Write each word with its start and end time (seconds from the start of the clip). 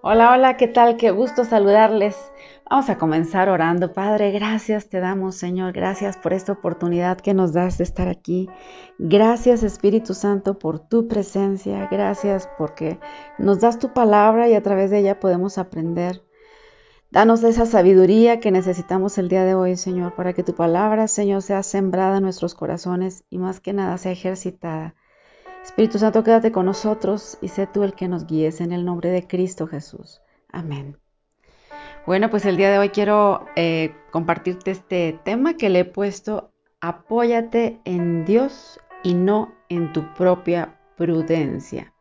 Hola, 0.00 0.32
hola, 0.32 0.56
¿qué 0.56 0.68
tal? 0.68 0.96
Qué 0.96 1.10
gusto 1.10 1.44
saludarles. 1.44 2.16
Vamos 2.70 2.88
a 2.88 2.98
comenzar 2.98 3.48
orando. 3.48 3.92
Padre, 3.92 4.30
gracias 4.30 4.88
te 4.88 5.00
damos, 5.00 5.34
Señor. 5.34 5.72
Gracias 5.72 6.16
por 6.16 6.32
esta 6.32 6.52
oportunidad 6.52 7.18
que 7.18 7.34
nos 7.34 7.52
das 7.52 7.78
de 7.78 7.84
estar 7.84 8.06
aquí. 8.06 8.48
Gracias, 9.00 9.64
Espíritu 9.64 10.14
Santo, 10.14 10.56
por 10.56 10.78
tu 10.78 11.08
presencia. 11.08 11.88
Gracias 11.90 12.48
porque 12.58 13.00
nos 13.38 13.58
das 13.58 13.80
tu 13.80 13.92
palabra 13.92 14.48
y 14.48 14.54
a 14.54 14.62
través 14.62 14.92
de 14.92 15.00
ella 15.00 15.18
podemos 15.18 15.58
aprender. 15.58 16.22
Danos 17.10 17.42
esa 17.42 17.66
sabiduría 17.66 18.38
que 18.38 18.52
necesitamos 18.52 19.18
el 19.18 19.28
día 19.28 19.42
de 19.42 19.56
hoy, 19.56 19.76
Señor, 19.76 20.14
para 20.14 20.32
que 20.32 20.44
tu 20.44 20.54
palabra, 20.54 21.08
Señor, 21.08 21.42
sea 21.42 21.64
sembrada 21.64 22.18
en 22.18 22.22
nuestros 22.22 22.54
corazones 22.54 23.24
y 23.30 23.38
más 23.38 23.58
que 23.58 23.72
nada 23.72 23.98
sea 23.98 24.12
ejercitada 24.12 24.94
Espíritu 25.68 25.98
Santo, 25.98 26.24
quédate 26.24 26.50
con 26.50 26.64
nosotros 26.64 27.36
y 27.42 27.48
sé 27.48 27.66
tú 27.66 27.82
el 27.84 27.92
que 27.92 28.08
nos 28.08 28.26
guíes 28.26 28.62
en 28.62 28.72
el 28.72 28.86
nombre 28.86 29.10
de 29.10 29.26
Cristo 29.26 29.66
Jesús. 29.66 30.22
Amén. 30.50 30.96
Bueno, 32.06 32.30
pues 32.30 32.46
el 32.46 32.56
día 32.56 32.70
de 32.70 32.78
hoy 32.78 32.88
quiero 32.88 33.44
eh, 33.54 33.94
compartirte 34.10 34.70
este 34.70 35.20
tema 35.24 35.58
que 35.58 35.68
le 35.68 35.80
he 35.80 35.84
puesto, 35.84 36.52
apóyate 36.80 37.80
en 37.84 38.24
Dios 38.24 38.80
y 39.04 39.12
no 39.12 39.52
en 39.68 39.92
tu 39.92 40.14
propia 40.14 40.80
prudencia. 40.96 41.92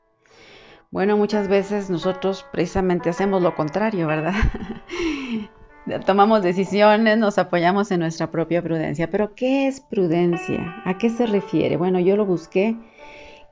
Bueno, 0.89 1.17
muchas 1.17 1.49
veces 1.49 1.89
nosotros 1.89 2.45
precisamente 2.53 3.09
hacemos 3.09 3.43
lo 3.43 3.53
contrario, 3.53 4.07
¿verdad? 4.07 4.33
Tomamos 6.05 6.41
decisiones, 6.41 7.17
nos 7.17 7.37
apoyamos 7.37 7.91
en 7.91 7.99
nuestra 7.99 8.31
propia 8.31 8.61
prudencia. 8.63 9.09
Pero 9.09 9.35
¿qué 9.35 9.67
es 9.67 9.81
prudencia? 9.81 10.81
¿A 10.85 10.97
qué 10.97 11.09
se 11.09 11.25
refiere? 11.25 11.75
Bueno, 11.75 11.99
yo 11.99 12.15
lo 12.15 12.25
busqué 12.25 12.77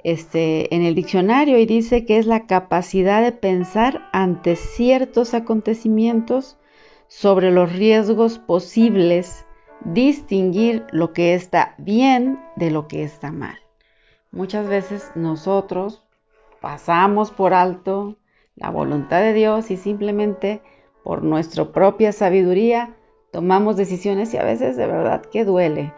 este, 0.06 0.76
en 0.76 0.84
el 0.84 0.94
diccionario 0.94 1.58
y 1.58 1.66
dice 1.66 2.06
que 2.06 2.20
es 2.20 2.28
la 2.28 2.46
capacidad 2.46 3.24
de 3.24 3.32
pensar 3.32 4.08
ante 4.14 4.56
ciertos 4.56 5.34
acontecimientos 5.34 6.60
sobre 7.08 7.50
los 7.50 7.74
riesgos 7.74 8.38
posibles, 8.38 9.48
distinguir 9.84 10.86
lo 10.92 11.12
que 11.12 11.34
está 11.34 11.74
bien 11.80 12.40
de 12.56 12.70
lo 12.70 12.88
que 12.88 13.04
está 13.04 13.32
mal. 13.32 13.58
Muchas 14.32 14.68
veces 14.68 15.12
nosotros 15.16 16.04
pasamos 16.62 17.32
por 17.32 17.56
alto 17.56 18.16
la 18.56 18.70
voluntad 18.70 19.22
de 19.22 19.34
Dios 19.34 19.72
y 19.72 19.78
simplemente 19.78 20.62
por 21.04 21.24
nuestra 21.24 21.72
propia 21.72 22.12
sabiduría 22.12 22.96
tomamos 23.32 23.76
decisiones 23.76 24.36
y 24.36 24.38
a 24.38 24.44
veces 24.44 24.78
de 24.78 24.86
verdad 24.86 25.24
que 25.26 25.46
duele. 25.46 25.94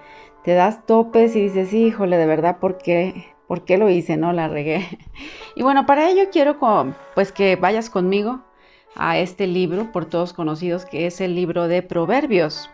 Te 0.46 0.54
das 0.54 0.86
topes 0.86 1.36
y 1.36 1.42
dices, 1.42 1.74
híjole, 1.74 2.16
de 2.16 2.26
verdad, 2.26 2.60
¿por 2.60 2.78
qué? 2.78 3.36
¿Por 3.48 3.66
qué 3.66 3.78
lo 3.78 3.90
hice? 3.90 4.18
No 4.18 4.34
la 4.34 4.48
regué. 4.48 4.88
Y 5.56 5.64
bueno, 5.64 5.88
para 5.88 6.08
ello 6.08 6.30
quiero 6.32 6.60
pues 7.16 7.32
que 7.32 7.56
vayas 7.56 7.90
conmigo 7.90 8.42
a 8.96 9.18
este 9.18 9.48
libro 9.48 9.92
por 9.92 10.06
todos 10.06 10.32
conocidos 10.32 10.86
que 10.86 11.08
es 11.08 11.20
el 11.20 11.34
libro 11.34 11.68
de 11.68 11.82
Proverbios. 11.82 12.70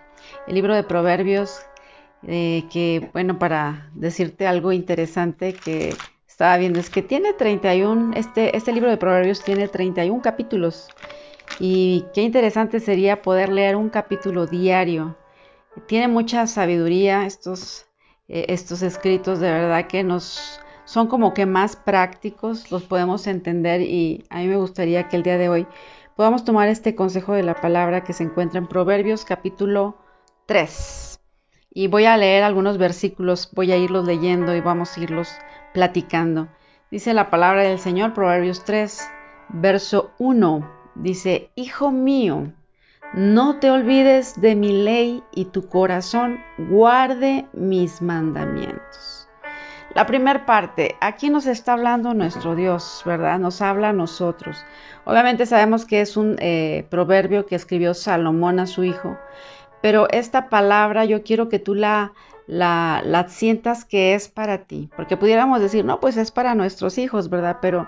El 0.48 0.56
libro 0.56 0.76
de 0.76 0.84
Proverbios 0.84 1.66
eh, 2.28 2.64
que 2.72 3.10
bueno, 3.14 3.38
para 3.38 3.90
decirte 3.94 4.48
algo 4.48 4.72
interesante 4.72 5.54
que 5.54 5.94
estaba 6.28 6.58
viendo 6.58 6.80
es 6.80 6.90
que 6.90 7.02
tiene 7.02 7.34
31, 7.34 8.14
este, 8.16 8.56
este 8.56 8.72
libro 8.72 8.90
de 8.90 8.98
Proverbios 8.98 9.44
tiene 9.44 9.68
31 9.68 10.22
capítulos. 10.22 10.90
Y 11.60 12.06
qué 12.14 12.22
interesante 12.22 12.80
sería 12.80 13.22
poder 13.22 13.52
leer 13.52 13.76
un 13.76 13.90
capítulo 13.90 14.48
diario. 14.48 15.18
Tiene 15.88 16.08
mucha 16.08 16.48
sabiduría 16.48 17.26
estos, 17.26 17.86
eh, 18.28 18.46
estos 18.50 18.82
escritos, 18.82 19.40
de 19.40 19.52
verdad 19.52 19.88
que 19.88 20.04
nos 20.04 20.60
son 20.86 21.08
como 21.08 21.34
que 21.34 21.46
más 21.46 21.76
prácticos, 21.76 22.72
los 22.72 22.84
podemos 22.84 23.28
entender 23.28 23.82
y 23.82 24.26
a 24.30 24.40
mí 24.40 24.48
me 24.48 24.58
gustaría 24.58 25.08
que 25.08 25.16
el 25.16 25.24
día 25.24 25.38
de 25.38 25.50
hoy 25.50 25.68
podamos 26.16 26.44
tomar 26.44 26.68
este 26.68 26.96
consejo 26.96 27.34
de 27.34 27.44
la 27.44 27.56
palabra 27.56 28.04
que 28.04 28.14
se 28.14 28.24
encuentra 28.24 28.60
en 28.60 28.68
Proverbios 28.68 29.26
capítulo 29.26 29.98
3. 30.46 31.20
Y 31.72 31.88
voy 31.88 32.06
a 32.06 32.18
leer 32.18 32.44
algunos 32.44 32.78
versículos, 32.78 33.50
voy 33.54 33.72
a 33.72 33.78
irlos 33.78 34.06
leyendo 34.06 34.56
y 34.56 34.62
vamos 34.62 34.96
a 34.96 35.02
irlos 35.02 35.30
platicando. 35.74 36.50
Dice 36.92 37.14
la 37.16 37.32
palabra 37.32 37.64
del 37.64 37.80
Señor, 37.80 38.14
Proverbios 38.14 38.64
3, 38.64 39.10
verso 39.50 40.12
1. 40.20 40.70
Dice, 40.96 41.50
Hijo 41.56 41.90
mío, 41.90 42.54
no 43.16 43.60
te 43.60 43.72
olvides 43.72 44.40
de 44.40 44.56
mi 44.56 44.84
ley 44.84 45.24
y 45.32 45.46
tu 45.46 45.68
corazón 45.68 46.40
guarde 46.58 47.48
mis 47.54 48.02
mandamientos. 48.02 49.23
La 49.96 50.08
primera 50.08 50.48
parte, 50.48 50.96
aquí 51.02 51.30
nos 51.30 51.46
está 51.46 51.74
hablando 51.74 52.16
nuestro 52.16 52.56
Dios, 52.56 53.04
¿verdad? 53.06 53.38
Nos 53.38 53.62
habla 53.62 53.90
a 53.90 53.94
nosotros. 53.94 54.66
Obviamente 55.06 55.46
sabemos 55.46 55.86
que 55.86 56.02
es 56.02 56.18
un 56.18 56.36
eh, 56.40 56.88
proverbio 56.90 57.46
que 57.46 57.54
escribió 57.54 57.94
Salomón 57.94 58.60
a 58.60 58.66
su 58.66 58.84
hijo, 58.84 59.20
pero 59.84 60.08
esta 60.10 60.50
palabra 60.50 61.06
yo 61.06 61.22
quiero 61.22 61.48
que 61.48 61.60
tú 61.60 61.76
la, 61.76 62.14
la, 62.48 63.04
la 63.06 63.30
sientas 63.30 63.86
que 63.86 64.16
es 64.16 64.30
para 64.30 64.66
ti, 64.66 64.90
porque 64.96 65.16
pudiéramos 65.16 65.60
decir, 65.60 65.86
no, 65.86 66.00
pues 66.00 66.18
es 66.18 66.32
para 66.32 66.56
nuestros 66.56 66.98
hijos, 66.98 67.30
¿verdad? 67.30 67.58
Pero 67.62 67.88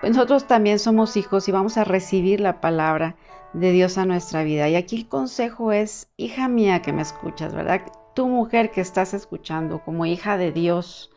pues 0.00 0.14
nosotros 0.14 0.46
también 0.46 0.78
somos 0.78 1.18
hijos 1.18 1.48
y 1.48 1.52
vamos 1.52 1.76
a 1.76 1.84
recibir 1.84 2.40
la 2.40 2.62
palabra 2.62 3.14
de 3.52 3.72
Dios 3.72 3.98
a 3.98 4.06
nuestra 4.06 4.42
vida. 4.42 4.70
Y 4.70 4.74
aquí 4.74 4.96
el 4.96 5.08
consejo 5.08 5.70
es, 5.70 6.08
hija 6.16 6.48
mía 6.48 6.80
que 6.80 6.94
me 6.94 7.02
escuchas, 7.02 7.54
¿verdad? 7.54 7.82
Tu 8.14 8.26
mujer 8.26 8.70
que 8.70 8.80
estás 8.80 9.12
escuchando 9.12 9.80
como 9.84 10.06
hija 10.06 10.38
de 10.38 10.50
Dios, 10.50 11.11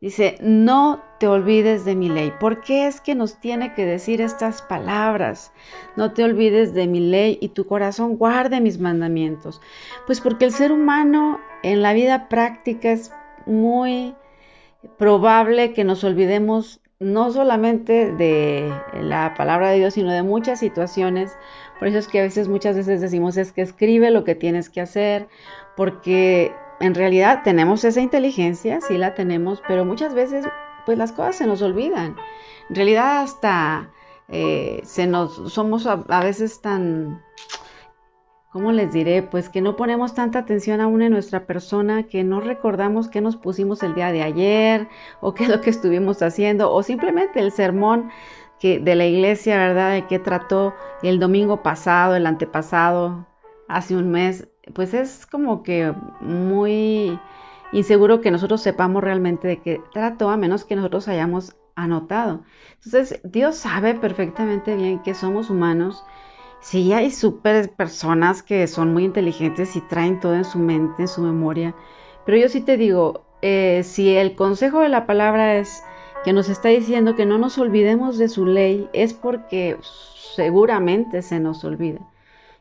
Dice, 0.00 0.36
no 0.42 1.02
te 1.18 1.26
olvides 1.26 1.86
de 1.86 1.94
mi 1.94 2.10
ley. 2.10 2.32
¿Por 2.38 2.60
qué 2.60 2.86
es 2.86 3.00
que 3.00 3.14
nos 3.14 3.40
tiene 3.40 3.72
que 3.72 3.86
decir 3.86 4.20
estas 4.20 4.60
palabras? 4.60 5.52
No 5.96 6.12
te 6.12 6.22
olvides 6.22 6.74
de 6.74 6.86
mi 6.86 7.00
ley 7.00 7.38
y 7.40 7.48
tu 7.48 7.66
corazón 7.66 8.16
guarde 8.16 8.60
mis 8.60 8.78
mandamientos. 8.78 9.60
Pues 10.06 10.20
porque 10.20 10.44
el 10.44 10.52
ser 10.52 10.70
humano 10.70 11.40
en 11.62 11.80
la 11.80 11.94
vida 11.94 12.28
práctica 12.28 12.92
es 12.92 13.10
muy 13.46 14.14
probable 14.98 15.72
que 15.72 15.84
nos 15.84 16.04
olvidemos 16.04 16.80
no 16.98 17.30
solamente 17.30 18.12
de 18.12 18.72
la 19.00 19.34
palabra 19.34 19.70
de 19.70 19.78
Dios, 19.78 19.94
sino 19.94 20.12
de 20.12 20.22
muchas 20.22 20.60
situaciones. 20.60 21.36
Por 21.78 21.88
eso 21.88 21.98
es 21.98 22.08
que 22.08 22.20
a 22.20 22.22
veces, 22.22 22.48
muchas 22.48 22.76
veces 22.76 23.00
decimos 23.00 23.36
es 23.36 23.52
que 23.52 23.62
escribe 23.62 24.10
lo 24.10 24.24
que 24.24 24.34
tienes 24.34 24.70
que 24.70 24.80
hacer, 24.80 25.28
porque 25.76 26.52
en 26.80 26.94
realidad 26.94 27.42
tenemos 27.42 27.84
esa 27.84 28.00
inteligencia, 28.00 28.80
sí 28.80 28.98
la 28.98 29.14
tenemos, 29.14 29.62
pero 29.66 29.84
muchas 29.84 30.14
veces 30.14 30.46
pues 30.84 30.98
las 30.98 31.12
cosas 31.12 31.36
se 31.36 31.46
nos 31.46 31.62
olvidan. 31.62 32.16
En 32.68 32.76
realidad 32.76 33.22
hasta 33.22 33.90
eh, 34.28 34.80
se 34.84 35.06
nos 35.06 35.52
somos 35.52 35.86
a, 35.86 35.96
veces 36.20 36.60
tan 36.60 37.22
¿cómo 38.50 38.72
les 38.72 38.92
diré? 38.92 39.22
Pues 39.22 39.48
que 39.48 39.60
no 39.60 39.76
ponemos 39.76 40.14
tanta 40.14 40.40
atención 40.40 40.80
aún 40.80 41.02
en 41.02 41.12
nuestra 41.12 41.46
persona, 41.46 42.04
que 42.04 42.24
no 42.24 42.40
recordamos 42.40 43.08
qué 43.08 43.20
nos 43.20 43.36
pusimos 43.36 43.82
el 43.82 43.94
día 43.94 44.12
de 44.12 44.22
ayer, 44.22 44.88
o 45.20 45.34
qué 45.34 45.44
es 45.44 45.50
lo 45.50 45.60
que 45.60 45.70
estuvimos 45.70 46.22
haciendo, 46.22 46.72
o 46.72 46.82
simplemente 46.82 47.40
el 47.40 47.52
sermón 47.52 48.10
que, 48.58 48.78
de 48.78 48.94
la 48.94 49.06
iglesia, 49.06 49.58
¿verdad? 49.58 49.92
De 49.92 50.06
qué 50.06 50.18
trató 50.18 50.74
el 51.02 51.20
domingo 51.20 51.62
pasado, 51.62 52.16
el 52.16 52.26
antepasado, 52.26 53.26
hace 53.68 53.96
un 53.96 54.10
mes 54.10 54.48
pues 54.74 54.94
es 54.94 55.26
como 55.26 55.62
que 55.62 55.92
muy 56.20 57.18
inseguro 57.72 58.20
que 58.20 58.30
nosotros 58.30 58.62
sepamos 58.62 59.02
realmente 59.02 59.48
de 59.48 59.60
qué 59.60 59.80
trató, 59.92 60.30
a 60.30 60.36
menos 60.36 60.64
que 60.64 60.76
nosotros 60.76 61.08
hayamos 61.08 61.56
anotado. 61.74 62.42
Entonces, 62.84 63.20
Dios 63.24 63.56
sabe 63.56 63.94
perfectamente 63.94 64.76
bien 64.76 65.02
que 65.02 65.14
somos 65.14 65.50
humanos. 65.50 66.04
Sí, 66.60 66.92
hay 66.92 67.10
super 67.10 67.70
personas 67.70 68.42
que 68.42 68.66
son 68.66 68.92
muy 68.92 69.04
inteligentes 69.04 69.76
y 69.76 69.80
traen 69.82 70.20
todo 70.20 70.34
en 70.34 70.44
su 70.44 70.58
mente, 70.58 71.02
en 71.02 71.08
su 71.08 71.20
memoria. 71.22 71.74
Pero 72.24 72.38
yo 72.38 72.48
sí 72.48 72.60
te 72.60 72.76
digo, 72.76 73.26
eh, 73.42 73.82
si 73.84 74.16
el 74.16 74.34
consejo 74.34 74.80
de 74.80 74.88
la 74.88 75.06
palabra 75.06 75.56
es 75.56 75.82
que 76.24 76.32
nos 76.32 76.48
está 76.48 76.70
diciendo 76.70 77.14
que 77.14 77.26
no 77.26 77.38
nos 77.38 77.58
olvidemos 77.58 78.18
de 78.18 78.28
su 78.28 78.46
ley, 78.46 78.88
es 78.92 79.12
porque 79.12 79.78
seguramente 80.34 81.22
se 81.22 81.38
nos 81.38 81.62
olvida. 81.62 82.00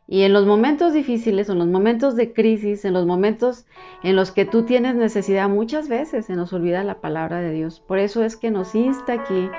Y 0.07 0.22
en 0.22 0.34
los 0.34 0.46
momentos 0.46 0.94
difíciles, 0.94 1.50
en 1.50 1.57
los 1.57 1.68
momentos 1.68 2.16
de 2.16 2.31
crisis, 2.31 2.86
en 2.86 2.94
los 2.94 3.06
momentos 3.07 3.66
en 4.04 4.16
los 4.16 4.31
que 4.31 4.46
tú 4.46 4.63
tienes 4.63 4.96
necesidad, 4.96 5.50
muchas 5.50 5.90
veces 5.90 6.28
se 6.28 6.36
nos 6.36 6.54
olvida 6.54 6.84
la 6.84 7.02
palabra 7.02 7.42
de 7.42 7.52
Dios. 7.52 7.80
Por 7.80 7.98
eso 7.98 8.24
es 8.24 8.38
que 8.38 8.52
nos 8.52 8.75
insta 8.75 9.13
aquí 9.13 9.50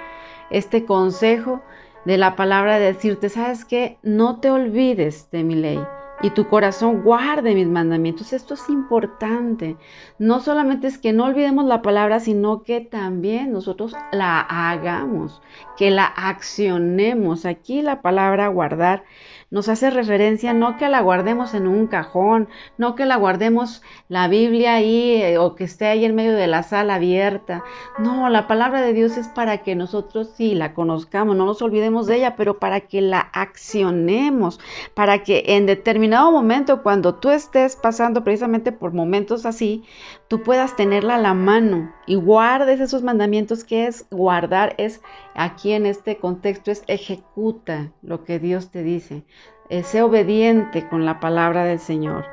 este 0.50 0.84
consejo 0.84 1.62
de 2.04 2.16
la 2.16 2.36
palabra 2.36 2.78
de 2.78 2.92
decirte, 2.92 3.28
¿sabes 3.28 3.64
qué? 3.64 3.98
No 4.02 4.38
te 4.38 4.50
olvides 4.50 5.28
de 5.32 5.42
mi 5.42 5.56
ley 5.56 5.80
y 6.22 6.30
tu 6.30 6.48
corazón 6.48 7.02
guarde 7.02 7.54
mis 7.54 7.66
mandamientos. 7.66 8.32
Esto 8.32 8.54
es 8.54 8.68
importante. 8.68 9.76
No 10.18 10.40
solamente 10.40 10.86
es 10.86 10.98
que 10.98 11.12
no 11.12 11.24
olvidemos 11.24 11.66
la 11.66 11.82
palabra, 11.82 12.20
sino 12.20 12.62
que 12.62 12.80
también 12.80 13.52
nosotros 13.52 13.94
la 14.12 14.40
hagamos, 14.40 15.42
que 15.76 15.90
la 15.90 16.06
accionemos. 16.06 17.44
Aquí 17.44 17.82
la 17.82 18.00
palabra 18.00 18.48
guardar 18.48 19.04
nos 19.50 19.68
hace 19.68 19.90
referencia 19.90 20.52
no 20.52 20.76
que 20.76 20.88
la 20.88 21.00
guardemos 21.00 21.54
en 21.54 21.66
un 21.66 21.86
cajón, 21.86 22.48
no 22.78 22.94
que 22.96 23.06
la 23.06 23.16
guardemos 23.16 23.82
la 24.08 24.26
Biblia 24.28 24.74
ahí 24.74 25.22
eh, 25.22 25.38
o 25.38 25.54
que 25.54 25.64
esté 25.64 25.86
ahí 25.86 26.04
en 26.04 26.14
medio 26.14 26.34
de 26.34 26.46
la 26.46 26.62
sala 26.62 26.96
abierta. 26.96 27.62
No, 27.98 28.28
la 28.28 28.48
palabra 28.48 28.82
de 28.82 28.92
Dios 28.92 29.16
es 29.16 29.28
para 29.28 29.58
que 29.58 29.74
nosotros 29.76 30.30
sí 30.36 30.54
la 30.54 30.74
conozcamos, 30.74 31.36
no 31.36 31.46
nos 31.46 31.62
olvidemos 31.62 32.06
de 32.06 32.16
ella, 32.16 32.36
pero 32.36 32.58
para 32.58 32.80
que 32.80 33.00
la 33.00 33.20
accionemos, 33.32 34.58
para 34.94 35.22
que 35.22 35.44
en 35.46 35.66
determinado 35.66 36.30
momento, 36.32 36.82
cuando 36.82 37.14
tú 37.14 37.30
estés 37.30 37.76
pasando 37.76 38.24
precisamente 38.24 38.72
por 38.72 38.92
momentos 38.92 39.46
así, 39.46 39.84
tú 40.28 40.42
puedas 40.42 40.76
tenerla 40.76 41.16
a 41.16 41.20
la 41.20 41.34
mano 41.34 41.92
y 42.06 42.16
guardes 42.16 42.80
esos 42.80 43.02
mandamientos 43.02 43.64
que 43.64 43.86
es 43.86 44.06
guardar, 44.10 44.74
es 44.78 45.00
aquí 45.34 45.72
en 45.72 45.86
este 45.86 46.18
contexto, 46.18 46.70
es 46.70 46.82
ejecuta 46.86 47.92
lo 48.02 48.24
que 48.24 48.38
Dios 48.38 48.70
te 48.70 48.82
dice. 48.82 49.24
Eh, 49.68 49.82
sé 49.82 50.02
obediente 50.02 50.88
con 50.88 51.04
la 51.04 51.20
palabra 51.20 51.64
del 51.64 51.80
Señor. 51.80 52.26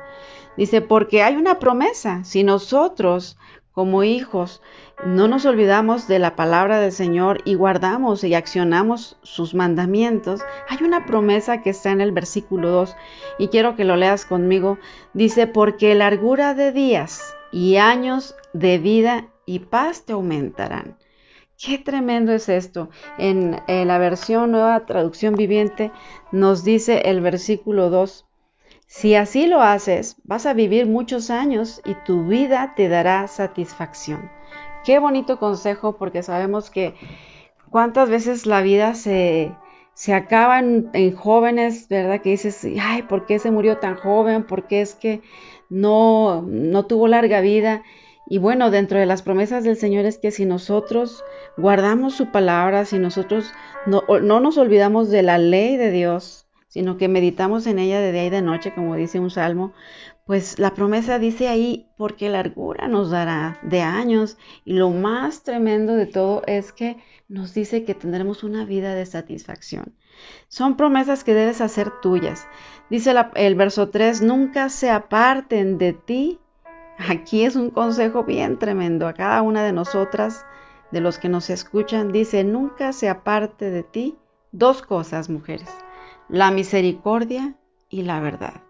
Dice, 0.56 0.80
porque 0.80 1.22
hay 1.22 1.34
una 1.34 1.58
promesa. 1.58 2.22
Si 2.22 2.44
nosotros, 2.44 3.36
como 3.72 4.04
hijos, 4.04 4.62
no 5.04 5.26
nos 5.26 5.44
olvidamos 5.46 6.06
de 6.06 6.20
la 6.20 6.36
palabra 6.36 6.78
del 6.78 6.92
Señor 6.92 7.40
y 7.44 7.54
guardamos 7.54 8.22
y 8.22 8.34
accionamos 8.34 9.18
sus 9.22 9.54
mandamientos, 9.54 10.42
hay 10.68 10.84
una 10.84 11.06
promesa 11.06 11.60
que 11.60 11.70
está 11.70 11.90
en 11.90 12.00
el 12.00 12.12
versículo 12.12 12.70
2 12.70 12.94
y 13.40 13.48
quiero 13.48 13.74
que 13.74 13.84
lo 13.84 13.96
leas 13.96 14.24
conmigo. 14.24 14.78
Dice, 15.12 15.48
porque 15.48 15.96
largura 15.96 16.54
de 16.54 16.70
días 16.70 17.34
y 17.54 17.76
años 17.76 18.34
de 18.52 18.78
vida 18.78 19.28
y 19.46 19.60
paz 19.60 20.04
te 20.04 20.12
aumentarán. 20.12 20.98
Qué 21.56 21.78
tremendo 21.78 22.32
es 22.32 22.48
esto. 22.48 22.90
En, 23.16 23.62
la 23.68 23.98
versión 23.98 24.50
nueva 24.50 24.86
traducción 24.86 25.36
viviente 25.36 25.92
nos 26.32 26.64
dice 26.64 27.02
el 27.04 27.20
versículo 27.20 27.90
2, 27.90 28.26
si 28.88 29.14
así 29.14 29.46
lo 29.46 29.62
haces, 29.62 30.16
vas 30.24 30.46
a 30.46 30.52
vivir 30.52 30.86
muchos 30.86 31.30
años 31.30 31.80
y 31.84 31.94
tu 32.04 32.26
vida 32.26 32.74
te 32.74 32.88
dará 32.88 33.28
satisfacción. 33.28 34.28
Qué 34.84 34.98
bonito 34.98 35.38
consejo 35.38 35.96
porque 35.96 36.24
sabemos 36.24 36.70
que 36.70 36.96
cuántas 37.70 38.10
veces 38.10 38.46
la 38.46 38.62
vida 38.62 38.94
se, 38.94 39.54
se 39.94 40.12
acaba 40.12 40.58
en, 40.58 40.90
en, 40.92 41.14
jóvenes, 41.14 41.88
¿verdad? 41.88 42.20
Que 42.20 42.30
dices, 42.30 42.66
ay, 42.82 43.02
¿por 43.02 43.26
qué 43.26 43.38
se 43.38 43.52
murió 43.52 43.78
tan 43.78 43.94
joven? 43.94 44.44
¿Por 44.44 44.66
qué 44.66 44.80
es 44.80 44.96
que 44.96 45.22
no, 45.70 46.42
no 46.42 46.86
tuvo 46.86 47.08
larga 47.08 47.40
vida? 47.40 47.82
Y 48.26 48.38
bueno, 48.38 48.70
dentro 48.70 48.98
de 48.98 49.06
las 49.06 49.22
promesas 49.22 49.64
del 49.64 49.76
Señor 49.76 50.06
es 50.06 50.18
que 50.18 50.30
si 50.30 50.46
nosotros 50.46 51.22
guardamos 51.56 52.14
su 52.14 52.30
palabra, 52.32 52.84
si 52.84 52.98
nosotros 52.98 53.52
no, 53.86 54.02
no, 54.22 54.40
nos 54.40 54.56
olvidamos 54.56 55.10
de 55.10 55.22
la 55.22 55.38
ley 55.38 55.76
de 55.76 55.90
Dios, 55.90 56.46
sino 56.68 56.96
que 56.96 57.08
meditamos 57.08 57.66
en 57.66 57.78
ella 57.78 58.00
de 58.00 58.12
día 58.12 58.24
y 58.24 58.30
de 58.30 58.42
noche, 58.42 58.72
como 58.74 58.96
dice 58.96 59.20
un 59.20 59.30
salmo, 59.30 59.72
pues 60.26 60.58
la 60.58 60.72
promesa 60.72 61.18
dice 61.18 61.48
ahí, 61.48 61.88
porque 61.96 62.30
largura 62.30 62.88
nos 62.88 63.10
dará 63.10 63.58
de 63.62 63.82
años. 63.82 64.38
Y 64.64 64.74
lo 64.74 64.90
más 64.90 65.42
tremendo 65.42 65.94
de 65.94 66.06
todo 66.06 66.42
es 66.46 66.72
que 66.72 66.96
nos 67.28 67.52
dice 67.52 67.84
que 67.84 67.94
tendremos 67.94 68.42
una 68.42 68.64
vida 68.64 68.94
de 68.94 69.06
satisfacción. 69.06 69.94
Son 70.48 70.76
promesas 70.76 71.24
que 71.24 71.34
debes 71.34 71.60
hacer 71.60 71.90
tuyas. 72.00 72.46
Dice 72.88 73.14
el 73.34 73.54
verso 73.54 73.90
3, 73.90 74.22
nunca 74.22 74.68
se 74.68 74.90
aparten 74.90 75.78
de 75.78 75.92
ti 75.92 76.40
Aquí 76.98 77.44
es 77.44 77.56
un 77.56 77.70
consejo 77.70 78.24
bien 78.24 78.58
tremendo 78.58 79.08
a 79.08 79.14
cada 79.14 79.42
una 79.42 79.64
de 79.64 79.72
nosotras, 79.72 80.46
de 80.92 81.00
los 81.00 81.18
que 81.18 81.28
nos 81.28 81.50
escuchan. 81.50 82.12
Dice, 82.12 82.44
nunca 82.44 82.92
se 82.92 83.08
aparte 83.08 83.70
de 83.70 83.82
ti 83.82 84.16
dos 84.52 84.82
cosas, 84.82 85.28
mujeres, 85.28 85.68
la 86.28 86.50
misericordia 86.50 87.56
y 87.88 88.02
la 88.02 88.20
verdad. 88.20 88.63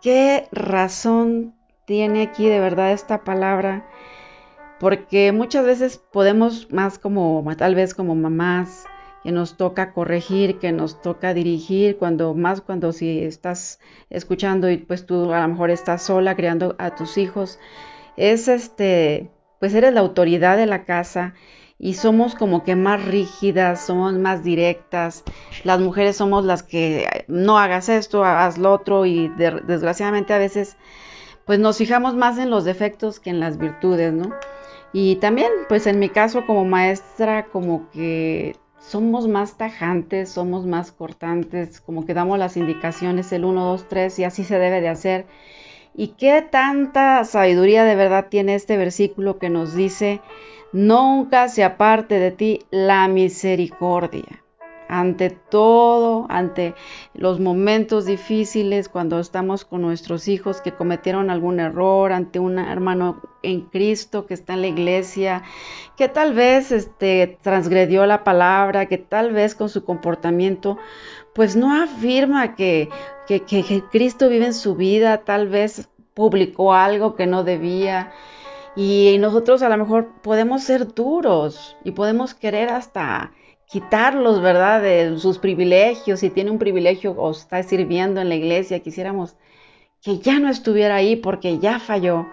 ¿Qué 0.00 0.46
razón 0.52 1.54
tiene 1.84 2.22
aquí 2.22 2.46
de 2.46 2.60
verdad 2.60 2.92
esta 2.92 3.24
palabra? 3.24 3.84
Porque 4.78 5.32
muchas 5.32 5.64
veces 5.66 5.98
podemos 5.98 6.70
más 6.70 7.00
como, 7.00 7.44
tal 7.56 7.74
vez 7.74 7.94
como 7.94 8.14
mamás, 8.14 8.84
que 9.24 9.32
nos 9.32 9.56
toca 9.56 9.92
corregir, 9.92 10.60
que 10.60 10.70
nos 10.70 11.02
toca 11.02 11.34
dirigir, 11.34 11.96
cuando 11.96 12.34
más 12.34 12.60
cuando 12.60 12.92
si 12.92 13.24
estás 13.24 13.80
escuchando 14.08 14.70
y 14.70 14.76
pues 14.76 15.04
tú 15.04 15.32
a 15.32 15.40
lo 15.40 15.48
mejor 15.48 15.70
estás 15.70 16.02
sola 16.04 16.36
criando 16.36 16.76
a 16.78 16.94
tus 16.94 17.18
hijos, 17.18 17.58
es 18.16 18.46
este, 18.46 19.32
pues 19.58 19.74
eres 19.74 19.92
la 19.92 20.00
autoridad 20.00 20.56
de 20.56 20.66
la 20.66 20.84
casa 20.84 21.34
y 21.78 21.94
somos 21.94 22.34
como 22.34 22.64
que 22.64 22.74
más 22.74 23.04
rígidas, 23.04 23.86
somos 23.86 24.14
más 24.14 24.42
directas. 24.42 25.22
Las 25.64 25.80
mujeres 25.80 26.16
somos 26.16 26.44
las 26.44 26.62
que 26.62 27.24
no 27.28 27.58
hagas 27.58 27.88
esto, 27.88 28.24
hagas 28.24 28.58
lo 28.58 28.72
otro 28.72 29.06
y 29.06 29.28
desgraciadamente 29.28 30.32
a 30.34 30.38
veces 30.38 30.76
pues 31.44 31.58
nos 31.58 31.78
fijamos 31.78 32.14
más 32.14 32.36
en 32.38 32.50
los 32.50 32.64
defectos 32.64 33.20
que 33.20 33.30
en 33.30 33.40
las 33.40 33.58
virtudes, 33.58 34.12
¿no? 34.12 34.34
Y 34.92 35.16
también 35.16 35.50
pues 35.68 35.86
en 35.86 35.98
mi 35.98 36.08
caso 36.08 36.44
como 36.46 36.64
maestra 36.64 37.46
como 37.46 37.88
que 37.90 38.56
somos 38.80 39.28
más 39.28 39.56
tajantes, 39.56 40.30
somos 40.30 40.66
más 40.66 40.92
cortantes, 40.92 41.80
como 41.80 42.06
que 42.06 42.14
damos 42.14 42.38
las 42.38 42.56
indicaciones 42.56 43.32
el 43.32 43.44
1, 43.44 43.64
2, 43.64 43.88
3 43.88 44.18
y 44.18 44.24
así 44.24 44.44
se 44.44 44.58
debe 44.58 44.80
de 44.80 44.88
hacer. 44.88 45.26
¿Y 45.94 46.08
qué 46.08 46.42
tanta 46.42 47.24
sabiduría 47.24 47.84
de 47.84 47.96
verdad 47.96 48.26
tiene 48.30 48.54
este 48.54 48.76
versículo 48.76 49.38
que 49.38 49.50
nos 49.50 49.74
dice, 49.74 50.20
nunca 50.72 51.48
se 51.48 51.64
aparte 51.64 52.18
de 52.18 52.30
ti 52.30 52.60
la 52.70 53.08
misericordia? 53.08 54.42
ante 54.88 55.30
todo, 55.30 56.26
ante 56.30 56.74
los 57.14 57.38
momentos 57.40 58.06
difíciles, 58.06 58.88
cuando 58.88 59.20
estamos 59.20 59.64
con 59.64 59.82
nuestros 59.82 60.28
hijos 60.28 60.60
que 60.60 60.72
cometieron 60.72 61.30
algún 61.30 61.60
error, 61.60 62.12
ante 62.12 62.38
un 62.38 62.58
hermano 62.58 63.20
en 63.42 63.62
Cristo 63.62 64.26
que 64.26 64.34
está 64.34 64.54
en 64.54 64.62
la 64.62 64.68
iglesia, 64.68 65.42
que 65.96 66.08
tal 66.08 66.32
vez 66.32 66.72
este, 66.72 67.38
transgredió 67.42 68.06
la 68.06 68.24
palabra, 68.24 68.86
que 68.86 68.98
tal 68.98 69.32
vez 69.32 69.54
con 69.54 69.68
su 69.68 69.84
comportamiento, 69.84 70.78
pues 71.34 71.54
no 71.54 71.80
afirma 71.80 72.56
que, 72.56 72.88
que, 73.26 73.42
que 73.42 73.82
Cristo 73.92 74.28
vive 74.28 74.46
en 74.46 74.54
su 74.54 74.74
vida, 74.74 75.18
tal 75.18 75.48
vez 75.48 75.88
publicó 76.14 76.72
algo 76.72 77.14
que 77.14 77.26
no 77.26 77.44
debía. 77.44 78.10
Y 78.80 79.16
nosotros 79.18 79.62
a 79.62 79.68
lo 79.68 79.76
mejor 79.76 80.06
podemos 80.22 80.62
ser 80.62 80.94
duros 80.94 81.76
y 81.82 81.90
podemos 81.90 82.32
querer 82.32 82.68
hasta 82.68 83.32
quitarlos, 83.66 84.40
¿verdad? 84.40 84.80
De 84.80 85.18
sus 85.18 85.38
privilegios, 85.38 86.20
si 86.20 86.30
tiene 86.30 86.52
un 86.52 86.60
privilegio 86.60 87.10
o 87.10 87.32
está 87.32 87.60
sirviendo 87.64 88.20
en 88.20 88.28
la 88.28 88.36
iglesia, 88.36 88.78
quisiéramos 88.78 89.34
que 90.00 90.20
ya 90.20 90.38
no 90.38 90.48
estuviera 90.48 90.94
ahí 90.94 91.16
porque 91.16 91.58
ya 91.58 91.80
falló. 91.80 92.28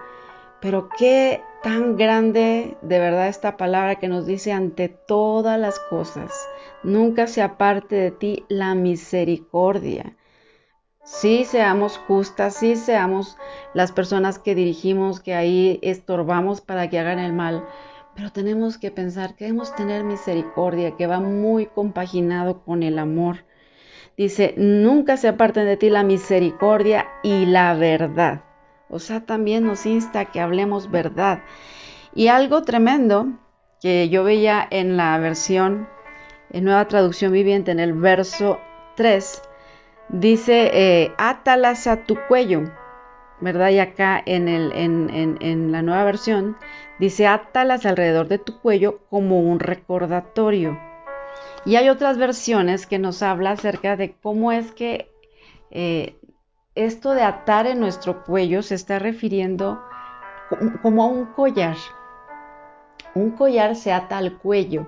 Pero 0.62 0.88
qué 1.00 1.42
tan 1.64 1.98
grande 1.98 2.78
de 2.84 3.00
verdad 3.00 3.28
esta 3.28 3.58
palabra 3.58 3.96
que 3.96 4.08
nos 4.08 4.28
dice 4.28 4.52
ante 4.52 4.88
todas 4.88 5.60
las 5.60 5.80
cosas, 5.80 6.32
nunca 6.84 7.26
se 7.26 7.42
aparte 7.42 7.96
de 7.96 8.12
ti 8.12 8.46
la 8.50 8.76
misericordia. 8.76 10.16
Sí 11.06 11.46
seamos 11.46 12.00
justas, 12.00 12.56
sí 12.56 12.76
seamos 12.76 13.38
las 13.76 13.92
personas 13.92 14.40
que 14.40 14.56
dirigimos, 14.56 15.20
que 15.20 15.36
ahí 15.36 15.78
estorbamos 15.84 16.62
para 16.62 16.90
que 16.90 16.98
hagan 16.98 17.20
el 17.20 17.32
mal, 17.32 17.64
pero 18.16 18.32
tenemos 18.32 18.80
que 18.80 18.90
pensar 18.90 19.36
que 19.36 19.46
debemos 19.46 19.76
tener 19.76 20.04
misericordia, 20.04 20.98
que 20.98 21.06
va 21.06 21.20
muy 21.20 21.68
compaginado 21.68 22.64
con 22.64 22.82
el 22.82 22.98
amor. 22.98 23.46
Dice, 24.18 24.56
nunca 24.58 25.16
se 25.18 25.28
aparten 25.28 25.66
de 25.66 25.78
ti 25.78 25.92
la 25.92 26.02
misericordia 26.02 27.06
y 27.22 27.46
la 27.46 27.76
verdad. 27.76 28.42
O 28.90 28.98
sea, 28.98 29.28
también 29.28 29.64
nos 29.64 29.86
insta 29.86 30.26
que 30.26 30.40
hablemos 30.42 30.90
verdad. 30.90 31.44
Y 32.16 32.30
algo 32.30 32.64
tremendo 32.64 33.28
que 33.80 34.10
yo 34.10 34.24
veía 34.24 34.68
en 34.72 34.98
la 34.98 35.16
versión, 35.20 35.88
en 36.50 36.64
nueva 36.64 36.88
traducción 36.88 37.32
viviente, 37.32 37.70
en 37.70 37.80
el 37.80 37.94
verso 37.94 38.60
3, 38.96 39.44
dice, 40.10 40.72
eh, 40.74 41.14
átalas 41.18 41.88
a 41.88 42.04
tu 42.04 42.18
cuello 42.28 42.64
¿verdad? 43.42 43.70
Y 43.70 43.80
acá 43.80 44.22
en, 44.26 44.48
en, 44.48 45.72
la 45.72 45.82
nueva 45.82 46.04
versión 46.04 46.58
dice 47.00 47.28
átalas 47.28 47.86
alrededor 47.86 48.28
de 48.28 48.40
tu 48.40 48.60
cuello 48.60 49.00
como 49.10 49.42
un 49.42 49.60
recordatorio. 49.60 50.80
Y 51.66 51.76
hay 51.76 51.90
otras 51.90 52.18
versiones 52.18 52.88
que 52.88 53.00
nos 53.00 53.22
habla 53.22 53.52
acerca 53.52 53.98
de 53.98 54.16
cómo 54.22 54.52
es 54.52 54.72
que 54.72 55.12
eh, 55.72 56.16
esto 56.76 57.14
de 57.14 57.24
atar 57.24 57.68
en 57.68 57.80
nuestro 57.80 58.24
cuello 58.24 58.62
se 58.62 58.76
está 58.76 59.00
refiriendo 59.00 59.82
como 60.82 61.04
a 61.04 61.08
un 61.08 61.26
collar. 61.26 61.76
Un 63.16 63.32
collar 63.32 63.76
se 63.76 63.92
ata 63.92 64.18
al 64.18 64.38
cuello 64.38 64.86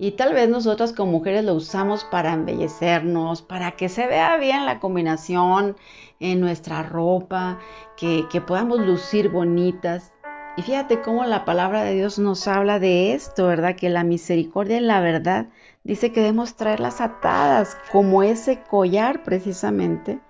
Y 0.00 0.12
tal 0.12 0.32
vez 0.32 0.48
nosotras 0.48 0.92
como 0.92 1.10
mujeres 1.10 1.44
lo 1.44 1.54
usamos 1.54 2.04
para 2.04 2.32
embellecernos, 2.32 3.42
para 3.42 3.72
que 3.72 3.88
se 3.88 4.06
vea 4.06 4.36
bien 4.36 4.64
la 4.64 4.78
combinación 4.78 5.76
en 6.20 6.40
nuestra 6.40 6.84
ropa, 6.84 7.58
que, 7.96 8.24
que 8.30 8.40
podamos 8.40 8.78
lucir 8.78 9.28
bonitas. 9.28 10.12
Y 10.56 10.62
fíjate 10.62 11.00
cómo 11.00 11.24
la 11.24 11.44
palabra 11.44 11.82
de 11.82 11.94
Dios 11.94 12.20
nos 12.20 12.46
habla 12.46 12.78
de 12.78 13.12
esto, 13.12 13.48
¿verdad? 13.48 13.74
Que 13.74 13.90
la 13.90 14.04
misericordia 14.04 14.76
y 14.76 14.82
la 14.82 15.00
verdad 15.00 15.48
dice 15.82 16.12
que 16.12 16.20
debemos 16.20 16.54
traerlas 16.54 17.00
atadas 17.00 17.76
como 17.90 18.22
ese 18.22 18.62
collar 18.70 19.24
precisamente. 19.24 20.20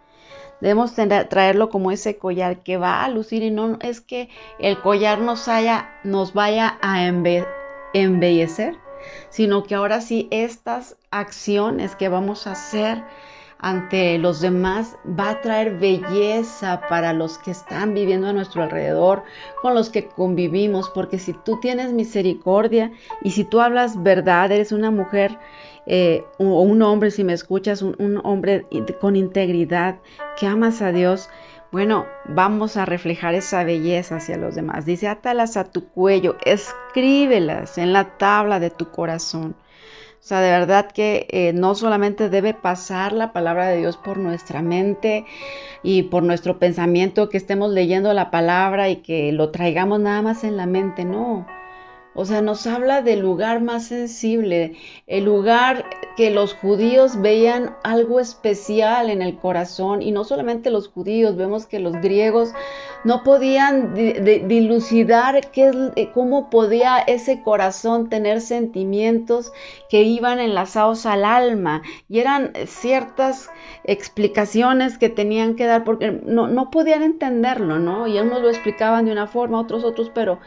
Debemos 0.62 0.94
traerlo 0.94 1.68
como 1.68 1.90
ese 1.90 2.16
collar 2.16 2.62
que 2.62 2.78
va 2.78 3.04
a 3.04 3.10
lucir 3.10 3.42
y 3.42 3.50
no 3.50 3.78
es 3.82 4.00
que 4.00 4.30
el 4.58 4.80
collar 4.80 5.20
nos, 5.20 6.32
vaya 6.32 6.78
a 6.80 7.06
embellecer, 7.92 8.76
sino 9.30 9.62
que 9.62 9.74
ahora 9.74 10.00
sí 10.00 10.28
estas 10.30 10.96
acciones 11.10 11.96
que 11.96 12.08
vamos 12.08 12.46
a 12.46 12.52
hacer 12.52 13.02
ante 13.60 14.18
los 14.18 14.40
demás 14.40 14.96
va 15.18 15.30
a 15.30 15.40
traer 15.40 15.78
belleza 15.78 16.80
para 16.88 17.12
los 17.12 17.38
que 17.38 17.50
están 17.50 17.92
viviendo 17.92 18.28
a 18.28 18.32
nuestro 18.32 18.62
alrededor, 18.62 19.24
con 19.60 19.74
los 19.74 19.90
que 19.90 20.06
convivimos, 20.06 20.90
porque 20.90 21.18
si 21.18 21.32
tú 21.32 21.58
tienes 21.60 21.92
misericordia 21.92 22.92
y 23.22 23.32
si 23.32 23.44
tú 23.44 23.60
hablas 23.60 24.00
verdad, 24.02 24.52
eres 24.52 24.70
una 24.70 24.90
mujer 24.90 25.38
eh, 25.86 26.24
o 26.38 26.62
un 26.62 26.82
hombre, 26.82 27.10
si 27.10 27.24
me 27.24 27.32
escuchas, 27.32 27.82
un, 27.82 27.96
un 27.98 28.20
hombre 28.24 28.66
con 29.00 29.16
integridad, 29.16 29.96
que 30.38 30.46
amas 30.46 30.80
a 30.80 30.92
Dios, 30.92 31.28
bueno, 31.70 32.06
vamos 32.24 32.76
a 32.76 32.86
reflejar 32.86 33.34
esa 33.34 33.62
belleza 33.62 34.16
hacia 34.16 34.38
los 34.38 34.54
demás. 34.54 34.86
Dice, 34.86 35.08
átalas 35.08 35.56
a 35.56 35.64
tu 35.64 35.88
cuello, 35.88 36.36
escríbelas 36.44 37.76
en 37.76 37.92
la 37.92 38.16
tabla 38.16 38.58
de 38.58 38.70
tu 38.70 38.90
corazón. 38.90 39.54
O 40.20 40.26
sea, 40.28 40.40
de 40.40 40.50
verdad 40.50 40.90
que 40.90 41.26
eh, 41.30 41.52
no 41.52 41.74
solamente 41.74 42.28
debe 42.28 42.52
pasar 42.52 43.12
la 43.12 43.32
palabra 43.32 43.68
de 43.68 43.78
Dios 43.78 43.96
por 43.96 44.18
nuestra 44.18 44.62
mente 44.62 45.24
y 45.82 46.04
por 46.04 46.22
nuestro 46.22 46.58
pensamiento, 46.58 47.28
que 47.28 47.36
estemos 47.36 47.70
leyendo 47.70 48.12
la 48.14 48.30
palabra 48.30 48.88
y 48.88 48.96
que 48.96 49.32
lo 49.32 49.50
traigamos 49.50 50.00
nada 50.00 50.22
más 50.22 50.44
en 50.44 50.56
la 50.56 50.66
mente, 50.66 51.04
no. 51.04 51.46
O 52.14 52.24
sea, 52.24 52.42
nos 52.42 52.66
habla 52.66 53.02
del 53.02 53.20
lugar 53.20 53.60
más 53.60 53.86
sensible, 53.86 54.76
el 55.06 55.24
lugar 55.24 55.84
que 56.16 56.30
los 56.30 56.54
judíos 56.54 57.20
veían 57.20 57.76
algo 57.84 58.18
especial 58.18 59.10
en 59.10 59.22
el 59.22 59.36
corazón. 59.38 60.02
Y 60.02 60.10
no 60.10 60.24
solamente 60.24 60.70
los 60.70 60.88
judíos, 60.88 61.36
vemos 61.36 61.66
que 61.66 61.78
los 61.78 61.92
griegos 61.92 62.52
no 63.04 63.22
podían 63.22 63.94
dilucidar 63.94 65.40
eh, 65.54 66.10
cómo 66.12 66.50
podía 66.50 66.98
ese 66.98 67.42
corazón 67.42 68.08
tener 68.08 68.40
sentimientos 68.40 69.52
que 69.88 70.02
iban 70.02 70.40
enlazados 70.40 71.06
al 71.06 71.24
alma 71.24 71.82
y 72.08 72.18
eran 72.18 72.52
ciertas 72.66 73.50
explicaciones 73.84 74.98
que 74.98 75.08
tenían 75.08 75.54
que 75.54 75.66
dar 75.66 75.84
porque 75.84 76.10
no, 76.10 76.70
podían 76.70 77.02
entenderlo, 77.02 77.78
¿no? 77.78 78.06
Y 78.06 78.18
unos 78.18 78.42
lo 78.42 78.48
explicaban 78.48 79.04
de 79.04 79.12
una 79.12 79.26
forma, 79.26 79.60
otros 79.60 79.84
otros, 79.84 80.10
pero 80.14 80.40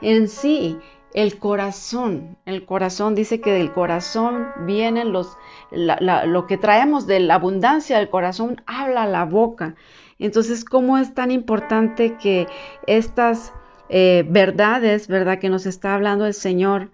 en 0.00 0.28
sí 0.28 0.78
el 1.12 1.38
corazón, 1.38 2.36
el 2.44 2.66
corazón 2.66 3.14
dice 3.14 3.40
que 3.40 3.52
del 3.52 3.72
corazón 3.72 4.48
vienen 4.66 5.12
los, 5.12 5.36
lo 5.70 6.46
que 6.46 6.58
traemos 6.58 7.06
de 7.06 7.20
la 7.20 7.36
abundancia 7.36 7.98
del 7.98 8.10
corazón, 8.10 8.62
habla 8.66 9.06
la 9.06 9.24
boca. 9.24 9.74
Entonces, 10.18 10.64
¿cómo 10.64 10.98
es 10.98 11.14
tan 11.14 11.30
importante 11.30 12.16
que 12.16 12.46
estas 12.86 13.52
eh, 13.88 14.24
verdades, 14.28 15.08
verdad, 15.08 15.38
que 15.38 15.50
nos 15.50 15.66
está 15.66 15.94
hablando 15.94 16.26
el 16.26 16.34
Señor, 16.34 16.90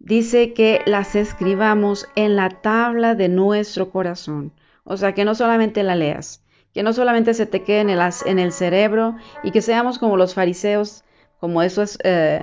dice 0.00 0.52
que 0.52 0.82
las 0.86 1.14
escribamos 1.14 2.08
en 2.16 2.36
la 2.36 2.48
tabla 2.48 3.14
de 3.14 3.28
nuestro 3.28 3.90
corazón? 3.90 4.52
O 4.84 4.96
sea, 4.96 5.14
que 5.14 5.24
no 5.24 5.34
solamente 5.34 5.82
la 5.82 5.94
leas, 5.94 6.42
que 6.74 6.82
no 6.82 6.92
solamente 6.92 7.32
se 7.34 7.46
te 7.46 7.62
quede 7.62 7.80
en 7.80 8.38
el, 8.38 8.52
cerebro 8.52 9.16
y 9.42 9.52
que 9.52 9.62
seamos 9.62 9.98
como 9.98 10.16
los 10.16 10.34
fariseos, 10.34 11.04
como 11.38 11.62
esos 11.62 11.98
eh, 12.02 12.42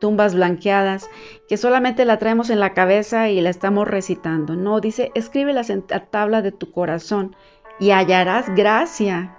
tumbas 0.00 0.34
blanqueadas, 0.34 1.10
que 1.48 1.56
solamente 1.56 2.04
la 2.04 2.18
traemos 2.18 2.50
en 2.50 2.60
la 2.60 2.72
cabeza 2.72 3.28
y 3.28 3.40
la 3.40 3.50
estamos 3.50 3.88
recitando. 3.88 4.54
No, 4.54 4.80
dice, 4.80 5.10
escríbelas 5.14 5.70
en 5.70 5.84
la 5.88 6.06
tabla 6.06 6.40
de 6.40 6.52
tu 6.52 6.70
corazón 6.70 7.34
y 7.78 7.90
hallarás 7.90 8.54
gracia 8.54 9.36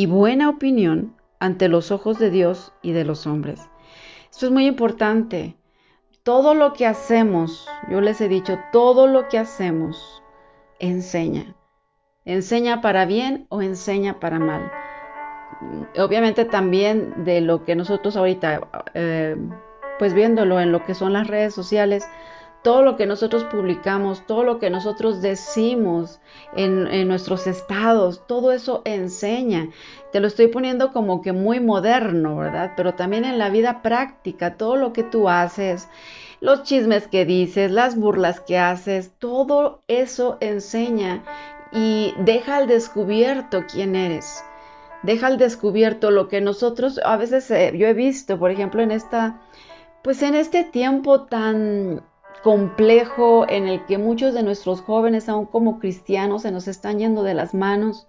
y 0.00 0.06
buena 0.06 0.48
opinión 0.48 1.14
ante 1.40 1.68
los 1.68 1.90
ojos 1.90 2.18
de 2.18 2.30
Dios 2.30 2.72
y 2.80 2.92
de 2.92 3.04
los 3.04 3.26
hombres. 3.26 3.60
Esto 4.30 4.46
es 4.46 4.52
muy 4.52 4.64
importante. 4.64 5.58
Todo 6.22 6.54
lo 6.54 6.72
que 6.72 6.86
hacemos, 6.86 7.68
yo 7.90 8.00
les 8.00 8.18
he 8.22 8.28
dicho, 8.28 8.58
todo 8.72 9.06
lo 9.06 9.28
que 9.28 9.36
hacemos 9.36 10.22
enseña. 10.78 11.54
Enseña 12.24 12.80
para 12.80 13.04
bien 13.04 13.44
o 13.50 13.60
enseña 13.60 14.20
para 14.20 14.38
mal. 14.38 14.72
Obviamente 15.98 16.46
también 16.46 17.22
de 17.26 17.42
lo 17.42 17.66
que 17.66 17.76
nosotros 17.76 18.16
ahorita 18.16 18.68
eh, 18.94 19.36
pues 19.98 20.14
viéndolo 20.14 20.60
en 20.60 20.72
lo 20.72 20.82
que 20.86 20.94
son 20.94 21.12
las 21.12 21.26
redes 21.26 21.52
sociales, 21.52 22.08
todo 22.62 22.82
lo 22.82 22.96
que 22.96 23.06
nosotros 23.06 23.44
publicamos, 23.44 24.26
todo 24.26 24.42
lo 24.42 24.58
que 24.58 24.68
nosotros 24.70 25.22
decimos 25.22 26.20
en, 26.54 27.08
nuestros 27.08 27.46
estados, 27.46 28.26
todo 28.26 28.52
eso 28.52 28.82
enseña. 28.84 29.70
Te 30.12 30.20
lo 30.20 30.26
estoy 30.26 30.48
poniendo 30.48 30.92
como 30.92 31.22
que 31.22 31.32
muy 31.32 31.60
moderno, 31.60 32.36
¿verdad? 32.36 32.72
Pero 32.76 32.94
también 32.94 33.24
en 33.24 33.38
la 33.38 33.48
vida 33.48 33.80
práctica, 33.82 34.56
todo 34.56 34.76
lo 34.76 34.92
que 34.92 35.02
tú 35.02 35.28
haces, 35.28 35.88
los 36.40 36.62
chismes 36.62 37.08
que 37.08 37.24
dices, 37.24 37.70
las 37.70 37.96
burlas 37.96 38.40
que 38.40 38.58
haces, 38.58 39.12
todo 39.18 39.82
eso 39.88 40.36
enseña 40.40 41.22
y 41.72 42.14
deja 42.18 42.56
al 42.56 42.66
descubierto 42.66 43.64
quién 43.70 43.96
eres. 43.96 44.44
Deja 45.02 45.28
al 45.28 45.38
descubierto 45.38 46.10
lo 46.10 46.28
que 46.28 46.42
nosotros, 46.42 47.00
a 47.04 47.16
veces 47.16 47.50
eh, 47.50 47.72
yo 47.74 47.86
he 47.86 47.94
visto, 47.94 48.38
por 48.38 48.50
ejemplo, 48.50 48.82
en 48.82 48.90
esta 48.90 49.40
pues 50.02 50.22
en 50.22 50.34
este 50.34 50.64
tiempo 50.64 51.22
tan 51.22 52.02
complejo 52.42 53.46
en 53.48 53.68
el 53.68 53.84
que 53.86 53.98
muchos 53.98 54.34
de 54.34 54.42
nuestros 54.42 54.80
jóvenes, 54.80 55.28
aún 55.28 55.46
como 55.46 55.78
cristianos, 55.78 56.42
se 56.42 56.50
nos 56.50 56.68
están 56.68 56.98
yendo 56.98 57.22
de 57.22 57.34
las 57.34 57.54
manos, 57.54 58.06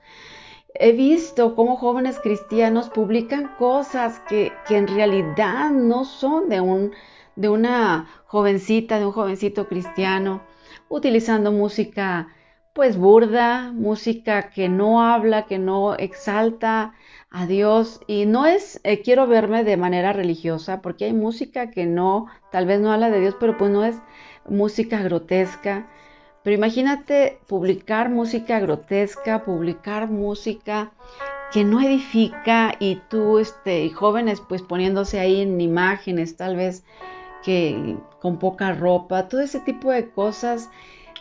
he 0.74 0.94
visto 0.94 1.56
cómo 1.56 1.76
jóvenes 1.76 2.20
cristianos 2.20 2.90
publican 2.90 3.56
cosas 3.58 4.22
que, 4.28 4.52
en 4.70 4.88
realidad 4.88 5.72
no 5.72 6.06
son 6.06 6.50
de, 6.50 6.62
un, 6.62 6.92
de 7.36 7.50
una 7.50 8.08
jovencita, 8.26 9.00
de 9.00 9.06
un 9.06 9.12
jovencito 9.12 9.68
cristiano, 9.68 10.42
utilizando 10.90 11.52
música 11.52 12.30
pues 12.74 12.98
burda, 12.98 13.72
música 13.74 14.50
que 14.50 14.70
no 14.70 15.04
habla, 15.04 15.46
que 15.46 15.60
no 15.60 15.96
exalta 15.96 16.94
a 17.30 17.46
Dios 17.46 18.02
y 18.08 18.26
no 18.26 18.46
es 18.46 18.80
eh, 18.84 19.02
quiero 19.02 19.28
verme 19.28 19.64
de 19.64 19.78
manera 19.78 20.14
religiosa 20.14 20.82
porque 20.82 21.06
hay 21.06 21.14
música 21.14 21.70
que 21.72 21.86
no, 21.86 22.28
tal 22.52 22.66
vez 22.66 22.80
no 22.80 22.92
habla 22.92 23.10
de 23.10 23.20
Dios, 23.20 23.36
pero 23.40 23.58
pues 23.58 23.72
no 23.72 23.84
es 23.86 23.98
música 24.48 25.02
grotesca. 25.02 25.88
Pero 26.44 26.56
imagínate 26.56 27.40
publicar 27.48 28.10
música 28.10 28.60
grotesca, 28.60 29.44
publicar 29.46 30.10
música 30.10 30.92
que 31.52 31.64
no 31.64 31.82
edifica 31.82 32.74
y 32.80 33.02
tú, 33.10 33.38
este, 33.38 33.90
jóvenes 33.90 34.42
pues 34.42 34.62
poniéndose 34.62 35.20
ahí 35.20 35.42
en 35.42 35.60
imágenes 35.62 36.38
tal 36.38 36.56
vez 36.56 36.84
que 37.44 37.98
con 38.22 38.40
poca 38.40 38.74
ropa, 38.74 39.28
todo 39.28 39.42
ese 39.42 39.60
tipo 39.60 39.92
de 39.92 40.10
cosas 40.10 40.70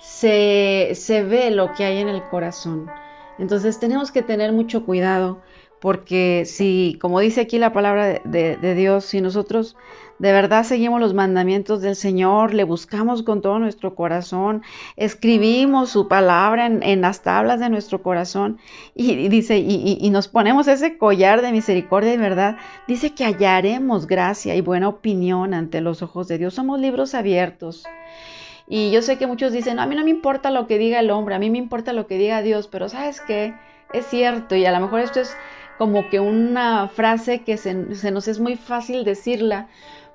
se, 0.01 0.93
se 0.95 1.23
ve 1.23 1.51
lo 1.51 1.73
que 1.75 1.85
hay 1.85 1.99
en 1.99 2.09
el 2.09 2.23
corazón. 2.25 2.91
Entonces 3.39 3.79
tenemos 3.79 4.13
que 4.13 4.23
tener 4.23 4.53
mucho 4.53 4.85
cuidado 4.85 5.41
porque 5.81 6.45
si, 6.45 6.99
como 7.01 7.21
dice 7.21 7.41
aquí 7.41 7.59
la 7.59 7.73
palabra 7.73 8.21
de, 8.23 8.75
Dios, 8.75 9.07
si 9.07 9.23
nosotros 9.23 9.77
de 10.19 10.31
verdad 10.31 10.65
seguimos 10.65 11.01
los 11.01 11.15
mandamientos 11.15 11.81
del 11.81 11.97
Señor, 11.97 12.53
le 12.53 12.65
buscamos 12.65 13.23
con 13.23 13.41
todo 13.41 13.59
nuestro 13.59 13.95
corazón, 13.95 14.63
escribimos 14.97 15.89
su 15.89 16.07
palabra 16.07 16.67
en, 16.67 17.01
las 17.01 17.23
tablas 17.23 17.61
de 17.61 17.71
nuestro 17.71 18.03
corazón 18.03 18.59
y, 18.95 19.29
dice, 19.29 19.57
y, 19.57 19.97
y, 19.99 20.11
nos 20.11 20.29
ponemos 20.29 20.69
ese 20.69 20.99
collar 20.99 21.41
de 21.41 21.51
misericordia 21.51 22.13
y 22.13 22.19
verdad, 22.19 22.59
dice 22.87 23.15
que 23.15 23.25
hallaremos 23.25 24.07
gracia 24.07 24.55
y 24.57 24.61
buena 24.61 24.89
opinión 24.89 25.55
ante 25.55 25.81
los 25.81 26.03
ojos 26.03 26.29
de 26.29 26.37
Dios. 26.37 26.53
Somos 26.53 26.79
libros 26.79 27.15
abiertos. 27.15 27.87
Y 28.73 28.93
yo 28.93 29.03
sé 29.03 29.19
que 29.19 29.27
muchos 29.27 29.53
dicen, 29.53 29.81
a 29.81 29.87
mí 29.87 29.97
no 29.97 30.05
me 30.05 30.11
importa 30.11 30.53
lo 30.53 30.69
que 30.69 30.79
diga 30.79 31.01
el 31.01 31.11
hombre, 31.11 31.35
a 31.35 31.41
mí 31.41 31.51
me 31.51 31.59
importa 31.59 31.93
lo 31.93 32.07
que 32.07 32.19
diga 32.19 32.41
Dios, 32.41 32.69
pero 32.69 32.89
¿sabes 32.89 33.21
qué? 33.21 33.53
Es 33.93 34.07
cierto 34.07 34.55
y 34.55 34.65
a 34.65 34.71
lo 34.71 34.79
mejor 34.79 35.01
esto 35.01 35.19
es 35.19 35.37
como 35.77 36.09
que 36.09 36.21
una 36.21 36.87
frase 36.87 37.43
que 37.43 37.57
se, 37.57 37.75
nos 37.75 38.29
es 38.29 38.39
muy 38.39 38.55
fácil 38.55 39.03
decirla, 39.03 39.67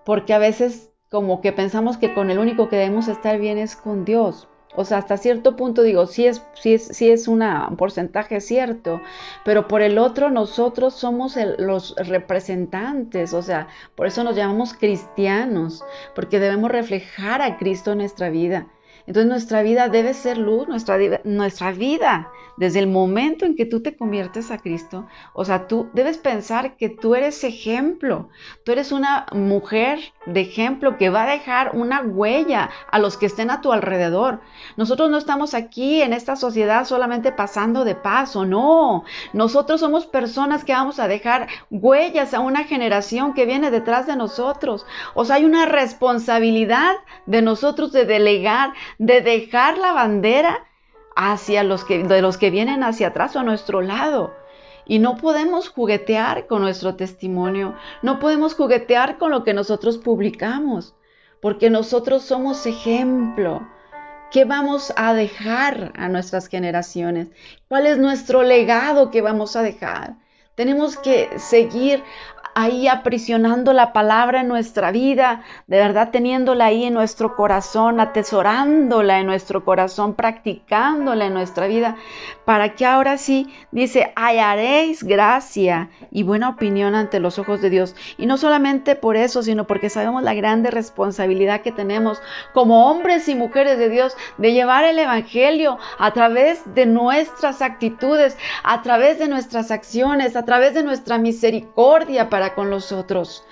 porque 0.05 0.33
a 0.33 0.37
veces 0.39 0.89
como 1.11 1.41
que 1.41 1.51
pensamos 1.51 1.97
que 1.97 2.13
con 2.13 2.31
el 2.31 2.39
único 2.39 2.69
que 2.69 2.77
debemos 2.77 3.09
estar 3.09 3.37
bien 3.39 3.57
es 3.57 3.75
con 3.75 4.05
Dios. 4.05 4.47
O 4.77 4.85
sea, 4.85 4.99
hasta 4.99 5.17
cierto 5.17 5.55
punto 5.55 5.81
digo, 5.81 6.05
sí 6.07 6.27
es, 6.27 6.43
sí 6.53 6.73
es, 6.73 6.87
sí 6.87 7.09
es 7.09 7.27
un 7.27 7.43
porcentaje 7.77 8.41
cierto, 8.41 9.01
pero 9.43 9.67
por 9.67 9.81
el 9.81 9.97
otro 9.97 10.29
nosotros 10.29 10.93
somos 10.93 11.37
los 11.57 11.95
representantes, 11.97 13.33
o 13.33 13.41
sea, 13.41 13.67
por 13.95 14.07
eso 14.07 14.23
nos 14.23 14.35
llamamos 14.35 14.73
cristianos, 14.73 15.83
porque 16.13 16.39
debemos 16.39 16.71
reflejar 16.71 17.41
a 17.41 17.57
Cristo 17.57 17.91
en 17.93 17.99
nuestra 17.99 18.29
vida. 18.29 18.67
Entonces 19.07 19.29
nuestra 19.29 19.61
vida 19.61 19.87
debe 19.87 20.13
ser 20.13 20.37
luz, 20.37 20.67
nuestra, 20.67 20.97
nuestra 21.23 21.71
vida, 21.71 22.31
desde 22.57 22.79
el 22.79 22.87
momento 22.87 23.45
en 23.45 23.55
que 23.55 23.65
tú 23.65 23.81
te 23.81 23.95
conviertes 23.95 24.51
a 24.51 24.57
Cristo, 24.57 25.07
o 25.33 25.45
sea, 25.45 25.67
tú 25.67 25.89
debes 25.93 26.17
pensar 26.17 26.77
que 26.77 26.89
tú 26.89 27.15
eres 27.15 27.43
ejemplo, 27.43 28.29
tú 28.63 28.71
eres 28.71 28.91
una 28.91 29.25
mujer 29.33 29.99
de 30.25 30.41
ejemplo 30.41 30.97
que 30.97 31.09
va 31.09 31.23
a 31.23 31.31
dejar 31.31 31.75
una 31.75 32.01
huella 32.01 32.69
a 32.91 32.99
los 32.99 33.17
que 33.17 33.25
estén 33.25 33.51
a 33.51 33.61
tu 33.61 33.71
alrededor. 33.71 34.41
Nosotros 34.77 35.09
no 35.09 35.17
estamos 35.17 35.53
aquí 35.53 36.01
en 36.01 36.13
esta 36.13 36.35
sociedad 36.35 36.85
solamente 36.85 37.31
pasando 37.31 37.85
de 37.85 37.95
paso, 37.95 38.45
no, 38.45 39.03
nosotros 39.33 39.79
somos 39.79 40.05
personas 40.05 40.63
que 40.63 40.73
vamos 40.73 40.99
a 40.99 41.07
dejar 41.07 41.47
huellas 41.69 42.33
a 42.33 42.39
una 42.39 42.63
generación 42.63 43.33
que 43.33 43.45
viene 43.45 43.71
detrás 43.71 44.07
de 44.07 44.15
nosotros. 44.15 44.85
O 45.13 45.25
sea, 45.25 45.37
hay 45.37 45.45
una 45.45 45.65
responsabilidad 45.65 46.95
de 47.25 47.41
nosotros 47.41 47.91
de 47.91 48.05
delegar, 48.05 48.73
de 48.97 49.21
dejar 49.21 49.77
la 49.77 49.91
bandera 49.93 50.65
hacia 51.15 51.63
los 51.63 51.83
que, 51.83 52.03
de 52.03 52.21
los 52.21 52.37
que 52.37 52.51
vienen 52.51 52.83
hacia 52.83 53.07
atrás 53.07 53.35
o 53.35 53.39
a 53.39 53.43
nuestro 53.43 53.81
lado. 53.81 54.33
Y 54.85 54.99
no 54.99 55.17
podemos 55.17 55.69
juguetear 55.69 56.45
con 56.45 56.61
nuestro 56.61 56.95
testimonio, 56.95 57.75
no 58.03 58.19
podemos 58.19 58.53
juguetear 58.53 59.17
con 59.17 59.31
lo 59.31 59.43
que 59.43 59.53
nosotros 59.53 59.97
publicamos, 59.97 60.93
porque 61.41 61.69
nosotros 61.69 62.23
somos 62.23 62.65
ejemplo. 62.65 63.67
¿Qué 64.31 64.43
vamos 64.43 64.93
a 64.95 65.13
dejar 65.13 65.93
a 65.95 66.09
nuestras 66.09 66.47
generaciones? 66.47 67.29
¿Cuál 67.67 67.87
es 67.87 67.97
nuestro 67.97 68.43
legado 68.43 69.09
que 69.09 69.21
vamos 69.21 69.55
a 69.55 69.63
dejar? 69.63 70.15
Tenemos 70.55 70.97
que 70.97 71.29
seguir 71.37 72.03
ahí 72.55 72.87
aprisionando 72.87 73.73
la 73.73 73.91
palabra 73.91 74.39
en 74.39 74.47
nuestra 74.47 74.91
vida, 74.91 75.43
de 75.67 75.77
verdad 75.77 76.09
teniéndola 76.11 76.65
ahí 76.65 76.85
en 76.85 76.93
nuestro 76.93 77.35
corazón, 77.35 77.99
atesorándola 77.99 79.19
en 79.19 79.25
nuestro 79.25 79.65
corazón, 79.65 80.13
practicándola 80.13 81.25
en 81.25 81.33
nuestra 81.33 81.67
vida, 81.67 81.97
para 82.45 82.73
que 82.73 82.85
ahora 82.85 83.17
sí, 83.17 83.53
dice, 83.71 84.13
hallaréis 84.15 85.03
gracia 85.03 85.89
y 86.11 86.23
buena 86.23 86.47
opinión 86.47 86.95
ante 86.95 87.19
los 87.19 87.39
ojos 87.39 87.61
de 87.61 87.69
Dios. 87.69 87.93
Y 88.17 88.25
no 88.25 88.37
solamente 88.37 88.95
por 88.95 89.17
eso, 89.17 89.43
sino 89.43 89.67
porque 89.67 89.89
sabemos 89.89 90.23
la 90.23 90.33
grande 90.33 90.71
responsabilidad 90.71 91.59
que 91.59 91.73
tenemos 91.73 92.21
como 92.53 92.89
hombres 92.89 93.27
y 93.27 93.35
mujeres 93.35 93.77
de 93.77 93.89
Dios 93.89 94.15
de 94.37 94.53
llevar 94.53 94.85
el 94.85 94.97
Evangelio 94.97 95.77
a 95.99 96.11
través 96.11 96.61
de 96.73 96.85
nuestras 96.85 97.61
actitudes, 97.61 98.37
a 98.63 98.81
través 98.81 99.19
de 99.19 99.27
nuestras 99.27 99.71
acciones, 99.71 100.37
a 100.37 100.45
través 100.45 100.73
de 100.73 100.83
nuestra 100.83 101.17
misericordia 101.17 102.29
para 102.29 102.44
con 102.53 102.69
los 102.69 102.91
otros. 102.91 103.43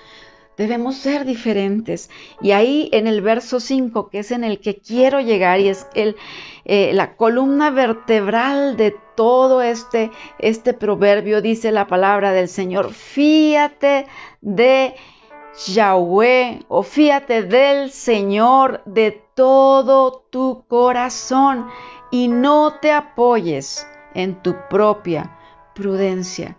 Debemos 0.56 0.96
ser 0.96 1.24
diferentes. 1.24 2.10
Y 2.40 2.52
ahí 2.52 2.88
en 2.92 3.06
el 3.06 3.20
verso 3.22 3.58
5, 3.58 4.08
que 4.08 4.20
es 4.20 4.30
en 4.30 4.44
el 4.44 4.60
que 4.60 4.78
quiero 4.78 5.20
llegar, 5.20 5.58
y 5.58 5.68
es 5.68 5.86
el, 5.94 6.16
eh, 6.64 6.92
la 6.92 7.16
columna 7.16 7.70
vertebral 7.70 8.76
de 8.76 8.94
todo 9.16 9.62
este, 9.62 10.12
este 10.38 10.72
proverbio, 10.72 11.42
dice 11.42 11.72
la 11.72 11.86
palabra 11.88 12.32
del 12.32 12.48
Señor, 12.48 12.92
fíate 12.92 14.06
de 14.40 14.94
Yahweh 15.66 16.60
o 16.68 16.82
fíate 16.82 17.42
del 17.42 17.90
Señor 17.90 18.82
de 18.84 19.22
todo 19.34 20.24
tu 20.30 20.64
corazón 20.68 21.66
y 22.10 22.28
no 22.28 22.74
te 22.80 22.92
apoyes 22.92 23.86
en 24.14 24.40
tu 24.42 24.54
propia 24.68 25.36
prudencia 25.74 26.56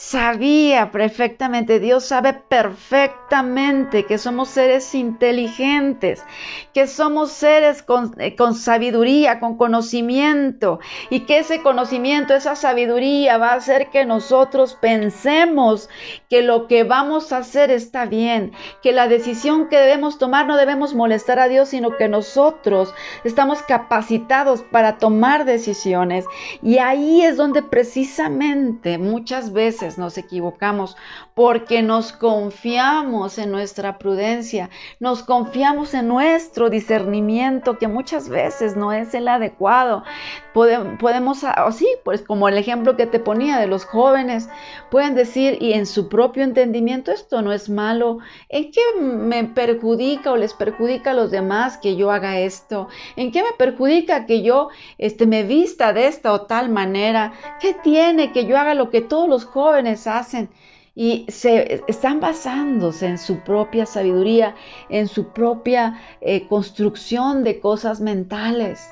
sabía 0.00 0.90
perfectamente, 0.92 1.78
Dios 1.78 2.06
sabe 2.06 2.32
perfectamente 2.32 4.06
que 4.06 4.16
somos 4.16 4.48
seres 4.48 4.94
inteligentes, 4.94 6.24
que 6.72 6.86
somos 6.86 7.30
seres 7.30 7.84
eh, 8.16 8.34
con, 8.34 8.54
sabiduría, 8.54 9.40
con 9.40 9.58
conocimiento, 9.58 10.80
y 11.10 11.20
que 11.20 11.40
ese 11.40 11.60
conocimiento, 11.60 12.34
esa 12.34 12.56
sabiduría 12.56 13.36
va 13.36 13.48
a 13.48 13.56
hacer 13.56 13.90
que 13.90 14.06
nosotros 14.06 14.76
pensemos 14.80 15.90
que 16.30 16.40
lo 16.40 16.66
que 16.66 16.82
vamos 16.82 17.32
a 17.32 17.38
hacer 17.38 17.70
está 17.70 18.06
bien, 18.06 18.52
que 18.82 18.92
la 18.92 19.06
decisión 19.06 19.68
que 19.68 19.76
debemos 19.76 20.18
tomar 20.18 20.46
no 20.46 20.56
debemos 20.56 20.94
molestar 20.94 21.38
a 21.38 21.48
Dios, 21.48 21.68
sino 21.68 21.98
que 21.98 22.08
nosotros 22.08 22.94
estamos 23.22 23.60
capacitados 23.62 24.62
para 24.62 24.96
tomar 24.96 25.44
decisiones. 25.44 26.24
Y 26.62 26.78
ahí 26.78 27.22
es 27.22 27.36
donde 27.36 27.62
precisamente 27.62 28.96
muchas 28.96 29.52
veces 29.52 29.89
nos 29.98 30.18
equivocamos 30.18 30.96
porque 31.34 31.82
nos 31.82 32.12
confiamos 32.12 33.38
en 33.38 33.50
nuestra 33.50 33.98
prudencia, 33.98 34.70
nos 34.98 35.22
confiamos 35.22 35.94
en 35.94 36.08
nuestro 36.08 36.70
discernimiento 36.70 37.78
que 37.78 37.88
muchas 37.88 38.28
veces 38.28 38.76
no 38.76 38.92
es 38.92 39.14
el 39.14 39.28
adecuado. 39.28 40.04
Podemos, 40.52 41.44
o 41.44 41.72
sí, 41.72 41.86
pues 42.04 42.22
como 42.22 42.48
el 42.48 42.58
ejemplo 42.58 42.96
que 42.96 43.06
te 43.06 43.20
ponía 43.20 43.58
de 43.58 43.66
los 43.66 43.84
jóvenes, 43.84 44.48
pueden 44.90 45.14
decir 45.14 45.58
y 45.60 45.74
en 45.74 45.86
su 45.86 46.08
propio 46.08 46.42
entendimiento 46.42 47.12
esto 47.12 47.40
no 47.42 47.52
es 47.52 47.68
malo, 47.68 48.18
¿en 48.48 48.72
qué 48.72 48.80
me 49.00 49.44
perjudica 49.44 50.32
o 50.32 50.36
les 50.36 50.54
perjudica 50.54 51.12
a 51.12 51.14
los 51.14 51.30
demás 51.30 51.78
que 51.78 51.96
yo 51.96 52.10
haga 52.10 52.40
esto? 52.40 52.88
¿En 53.16 53.30
qué 53.30 53.42
me 53.42 53.52
perjudica 53.56 54.26
que 54.26 54.42
yo 54.42 54.68
este, 54.98 55.26
me 55.26 55.44
vista 55.44 55.92
de 55.92 56.08
esta 56.08 56.32
o 56.32 56.42
tal 56.42 56.68
manera? 56.68 57.32
¿Qué 57.60 57.74
tiene 57.74 58.32
que 58.32 58.46
yo 58.46 58.58
haga 58.58 58.74
lo 58.74 58.90
que 58.90 59.02
todos 59.02 59.28
los 59.28 59.44
jóvenes 59.44 60.06
hacen 60.06 60.50
y 60.94 61.24
se 61.28 61.82
están 61.86 62.20
basándose 62.20 63.06
en 63.06 63.18
su 63.18 63.40
propia 63.40 63.86
sabiduría, 63.86 64.54
en 64.88 65.08
su 65.08 65.28
propia 65.28 65.98
eh, 66.20 66.46
construcción 66.48 67.44
de 67.44 67.60
cosas 67.60 68.00
mentales. 68.00 68.90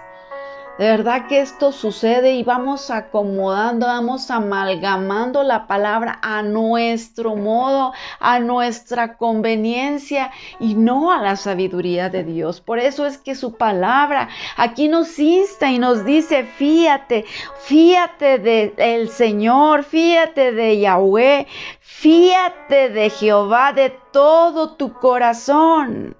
De 0.78 0.84
verdad 0.84 1.26
que 1.26 1.40
esto 1.40 1.72
sucede 1.72 2.34
y 2.34 2.44
vamos 2.44 2.92
acomodando, 2.92 3.86
vamos 3.86 4.30
amalgamando 4.30 5.42
la 5.42 5.66
palabra 5.66 6.20
a 6.22 6.42
nuestro 6.42 7.34
modo, 7.34 7.92
a 8.20 8.38
nuestra 8.38 9.16
conveniencia 9.16 10.30
y 10.60 10.76
no 10.76 11.10
a 11.10 11.20
la 11.20 11.34
sabiduría 11.34 12.10
de 12.10 12.22
Dios. 12.22 12.60
Por 12.60 12.78
eso 12.78 13.06
es 13.06 13.18
que 13.18 13.34
su 13.34 13.56
palabra 13.56 14.28
aquí 14.56 14.86
nos 14.86 15.18
insta 15.18 15.68
y 15.68 15.80
nos 15.80 16.04
dice, 16.04 16.44
fíate, 16.44 17.24
fíate 17.64 18.38
del 18.38 19.08
Señor, 19.08 19.82
fíate 19.82 20.52
de 20.52 20.78
Yahweh, 20.78 21.48
fíate 21.80 22.90
de 22.90 23.10
Jehová 23.10 23.72
de 23.72 23.90
todo 24.12 24.76
tu 24.76 24.92
corazón 24.92 26.14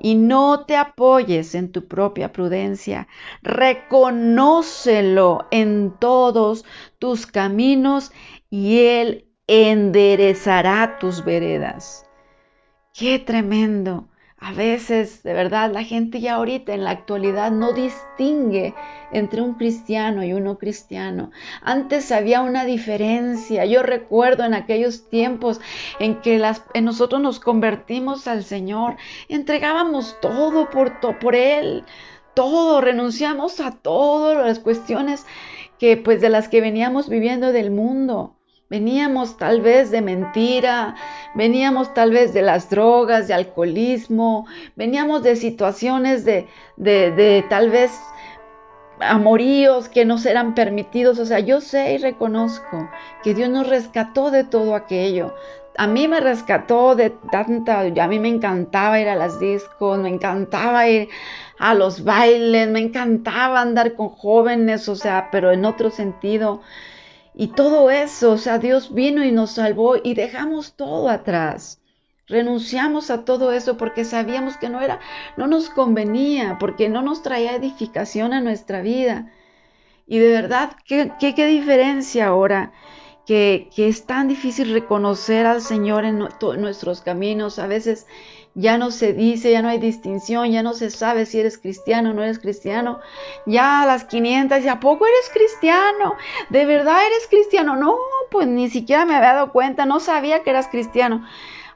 y 0.00 0.14
no 0.14 0.64
te 0.64 0.76
apoyes 0.76 1.54
en 1.54 1.72
tu 1.72 1.88
propia 1.88 2.32
prudencia. 2.32 3.08
Reconócelo 3.42 5.46
en 5.50 5.94
todos 5.98 6.64
tus 6.98 7.26
caminos 7.26 8.12
y 8.50 8.80
Él 8.80 9.26
enderezará 9.46 10.98
tus 10.98 11.24
veredas. 11.24 12.06
Qué 12.94 13.18
tremendo. 13.18 14.08
A 14.40 14.52
veces, 14.52 15.24
de 15.24 15.32
verdad, 15.32 15.72
la 15.72 15.82
gente 15.82 16.20
ya 16.20 16.34
ahorita 16.34 16.72
en 16.72 16.84
la 16.84 16.90
actualidad 16.90 17.50
no 17.50 17.72
distingue 17.72 18.72
entre 19.10 19.42
un 19.42 19.54
cristiano 19.54 20.22
y 20.22 20.32
uno 20.32 20.58
cristiano. 20.58 21.32
Antes 21.60 22.12
había 22.12 22.40
una 22.42 22.64
diferencia. 22.64 23.64
Yo 23.64 23.82
recuerdo 23.82 24.44
en 24.44 24.54
aquellos 24.54 25.08
tiempos 25.10 25.60
en 25.98 26.20
que 26.20 26.38
las, 26.38 26.62
en 26.74 26.84
nosotros 26.84 27.20
nos 27.20 27.40
convertimos 27.40 28.28
al 28.28 28.44
Señor, 28.44 28.96
entregábamos 29.28 30.16
todo 30.20 30.70
por, 30.70 31.00
por 31.00 31.34
Él, 31.34 31.84
todo, 32.34 32.80
renunciamos 32.80 33.58
a 33.58 33.72
todas 33.72 34.46
las 34.46 34.60
cuestiones 34.60 35.26
que 35.80 35.96
pues 35.96 36.20
de 36.20 36.28
las 36.28 36.48
que 36.48 36.60
veníamos 36.60 37.08
viviendo 37.08 37.50
del 37.50 37.72
mundo. 37.72 38.37
Veníamos 38.70 39.38
tal 39.38 39.62
vez 39.62 39.90
de 39.90 40.02
mentira, 40.02 40.94
veníamos 41.34 41.94
tal 41.94 42.10
vez 42.10 42.34
de 42.34 42.42
las 42.42 42.68
drogas, 42.68 43.26
de 43.26 43.32
alcoholismo, 43.32 44.46
veníamos 44.76 45.22
de 45.22 45.36
situaciones 45.36 46.26
de, 46.26 46.46
de, 46.76 47.10
de 47.12 47.44
tal 47.48 47.70
vez 47.70 47.90
amoríos 49.00 49.88
que 49.88 50.04
nos 50.04 50.26
eran 50.26 50.54
permitidos. 50.54 51.18
O 51.18 51.24
sea, 51.24 51.40
yo 51.40 51.62
sé 51.62 51.94
y 51.94 51.98
reconozco 51.98 52.90
que 53.22 53.32
Dios 53.32 53.48
nos 53.48 53.66
rescató 53.66 54.30
de 54.30 54.44
todo 54.44 54.74
aquello. 54.74 55.34
A 55.78 55.86
mí 55.86 56.06
me 56.06 56.20
rescató 56.20 56.94
de 56.94 57.10
tanta, 57.30 57.80
a 57.80 58.08
mí 58.08 58.18
me 58.18 58.28
encantaba 58.28 59.00
ir 59.00 59.08
a 59.08 59.14
las 59.14 59.38
discos, 59.38 59.98
me 59.98 60.08
encantaba 60.08 60.88
ir 60.88 61.08
a 61.58 61.72
los 61.74 62.04
bailes, 62.04 62.68
me 62.68 62.80
encantaba 62.80 63.62
andar 63.62 63.94
con 63.94 64.10
jóvenes, 64.10 64.88
o 64.88 64.96
sea, 64.96 65.28
pero 65.30 65.52
en 65.52 65.64
otro 65.64 65.90
sentido. 65.90 66.60
Y 67.40 67.46
todo 67.46 67.88
eso, 67.88 68.32
o 68.32 68.36
sea, 68.36 68.58
Dios 68.58 68.92
vino 68.92 69.24
y 69.24 69.30
nos 69.30 69.52
salvó 69.52 69.94
y 70.02 70.14
dejamos 70.14 70.72
todo 70.74 71.08
atrás. 71.08 71.80
Renunciamos 72.26 73.12
a 73.12 73.24
todo 73.24 73.52
eso 73.52 73.76
porque 73.76 74.04
sabíamos 74.04 74.56
que 74.56 74.68
no 74.68 74.80
era, 74.80 74.98
no 75.36 75.46
nos 75.46 75.70
convenía, 75.70 76.56
porque 76.58 76.88
no 76.88 77.00
nos 77.00 77.22
traía 77.22 77.54
edificación 77.54 78.32
a 78.32 78.40
nuestra 78.40 78.82
vida. 78.82 79.32
Y 80.04 80.18
de 80.18 80.30
verdad, 80.30 80.72
¿qué, 80.84 81.12
qué, 81.20 81.46
diferencia 81.46 82.26
ahora? 82.26 82.72
Que, 83.24 83.70
que, 83.72 83.86
es 83.86 84.04
tan 84.04 84.26
difícil 84.26 84.72
reconocer 84.72 85.46
al 85.46 85.62
Señor 85.62 86.04
en, 86.04 86.20
en 86.20 86.60
nuestros 86.60 87.02
caminos. 87.02 87.60
A 87.60 87.68
veces 87.68 88.08
ya 88.58 88.76
no 88.76 88.90
se 88.90 89.12
dice, 89.12 89.52
ya 89.52 89.62
no 89.62 89.68
hay 89.68 89.78
distinción, 89.78 90.50
ya 90.50 90.64
no 90.64 90.72
se 90.72 90.90
sabe 90.90 91.26
si 91.26 91.38
eres 91.38 91.58
cristiano 91.58 92.10
o 92.10 92.12
no 92.12 92.24
eres 92.24 92.40
cristiano. 92.40 92.98
Ya 93.46 93.82
a 93.82 93.86
las 93.86 94.04
500, 94.04 94.64
¿y 94.64 94.68
a 94.68 94.80
poco 94.80 95.06
eres 95.06 95.30
cristiano? 95.32 96.16
¿De 96.50 96.66
verdad 96.66 96.98
eres 97.06 97.28
cristiano? 97.28 97.76
No, 97.76 97.94
pues 98.32 98.48
ni 98.48 98.68
siquiera 98.68 99.04
me 99.04 99.14
había 99.14 99.34
dado 99.34 99.52
cuenta, 99.52 99.86
no 99.86 100.00
sabía 100.00 100.42
que 100.42 100.50
eras 100.50 100.66
cristiano 100.66 101.24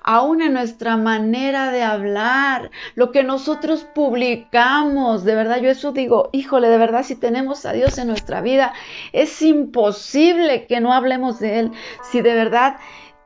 aún 0.05 0.42
en 0.42 0.55
nuestra 0.55 0.97
manera 0.97 1.71
de 1.71 1.85
hablar, 1.85 2.73
lo 2.97 3.12
que 3.12 3.23
nosotros 3.23 3.87
publicamos. 3.95 5.23
De 5.23 5.37
verdad, 5.37 5.61
yo 5.61 5.71
eso 5.71 5.92
digo, 5.92 6.31
híjole, 6.33 6.68
de 6.68 6.79
verdad, 6.79 7.05
si 7.05 7.14
tenemos 7.14 7.64
a 7.66 7.73
Dios 7.73 7.97
en 7.99 8.09
nuestra 8.09 8.40
vida, 8.40 8.73
es 9.12 9.40
imposible 9.42 10.66
que 10.66 10.81
no 10.81 10.92
hablemos 10.92 11.38
de 11.38 11.61
Él. 11.61 11.73
Si 12.11 12.21
de 12.21 12.35
verdad 12.35 12.79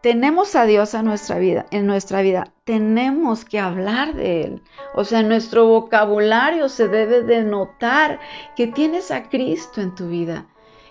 tenemos 0.06 0.54
a 0.54 0.66
Dios 0.66 0.94
en 0.94 1.04
nuestra 1.04 1.36
vida, 1.40 1.66
en 1.72 1.84
nuestra 1.84 2.22
vida, 2.22 2.52
tenemos 2.62 3.44
que 3.44 3.58
hablar 3.58 4.14
de 4.14 4.44
Él. 4.44 4.62
O 4.94 5.02
sea, 5.02 5.18
en 5.18 5.26
nuestro 5.26 5.66
vocabulario 5.66 6.68
se 6.68 6.86
debe 6.86 7.24
de 7.24 7.42
notar 7.42 8.20
que 8.54 8.68
tienes 8.68 9.10
a 9.10 9.28
Cristo 9.28 9.80
en 9.80 9.96
tu 9.96 10.06
vida 10.06 10.46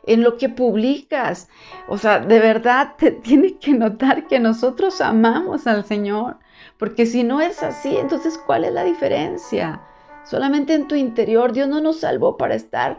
en 0.06 0.21
lo 0.21 0.36
que 0.36 0.49
publicas. 0.49 1.47
O 1.88 1.97
sea, 1.97 2.19
de 2.19 2.39
verdad 2.39 2.95
te 2.97 3.12
tiene 3.28 3.58
que 3.58 3.73
notar 3.73 4.28
que 4.28 4.41
nosotros 4.41 4.99
amamos 4.99 5.65
al 5.65 5.86
Señor. 5.86 6.36
Porque 6.78 7.06
si 7.06 7.23
no 7.23 7.39
es 7.39 7.63
así, 7.63 7.95
entonces 7.95 8.38
¿cuál 8.38 8.65
es 8.65 8.73
la 8.73 8.84
diferencia? 8.84 9.82
Solamente 10.25 10.73
en 10.73 10.89
tu 10.89 10.95
interior. 10.95 11.54
Dios 11.54 11.69
no 11.69 11.80
nos 11.80 12.01
salvó 12.01 12.36
para 12.36 12.56
estar 12.56 12.97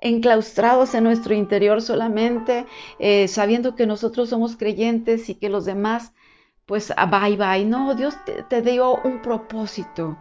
enclaustrados 0.00 0.94
en 0.94 1.04
nuestro 1.04 1.34
interior 1.34 1.82
solamente, 1.82 2.66
eh, 2.98 3.28
sabiendo 3.28 3.74
que 3.74 3.86
nosotros 3.86 4.28
somos 4.28 4.56
creyentes 4.56 5.28
y 5.28 5.34
que 5.34 5.48
los 5.48 5.64
demás, 5.64 6.12
pues, 6.66 6.92
bye 7.10 7.36
bye. 7.36 7.64
No, 7.64 7.94
Dios 7.94 8.16
te, 8.24 8.42
te 8.44 8.62
dio 8.62 8.96
un 9.02 9.22
propósito. 9.22 10.16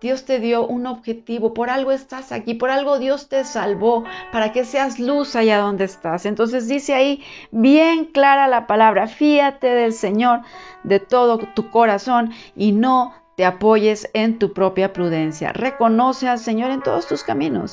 Dios 0.00 0.24
te 0.24 0.40
dio 0.40 0.66
un 0.66 0.86
objetivo, 0.86 1.52
por 1.52 1.68
algo 1.68 1.92
estás 1.92 2.32
aquí, 2.32 2.54
por 2.54 2.70
algo 2.70 2.98
Dios 2.98 3.28
te 3.28 3.44
salvó, 3.44 4.04
para 4.32 4.50
que 4.50 4.64
seas 4.64 4.98
luz 4.98 5.36
allá 5.36 5.58
donde 5.58 5.84
estás. 5.84 6.24
Entonces 6.24 6.68
dice 6.68 6.94
ahí 6.94 7.22
bien 7.50 8.06
clara 8.06 8.48
la 8.48 8.66
palabra, 8.66 9.08
fíate 9.08 9.66
del 9.66 9.92
Señor 9.92 10.40
de 10.84 11.00
todo 11.00 11.38
tu 11.54 11.68
corazón 11.68 12.32
y 12.56 12.72
no 12.72 13.12
te 13.40 13.46
apoyes 13.46 14.10
en 14.12 14.38
tu 14.38 14.52
propia 14.52 14.92
prudencia. 14.92 15.54
Reconoce 15.54 16.28
al 16.28 16.38
Señor 16.38 16.70
en 16.72 16.82
todos 16.82 17.06
tus 17.06 17.24
caminos 17.24 17.72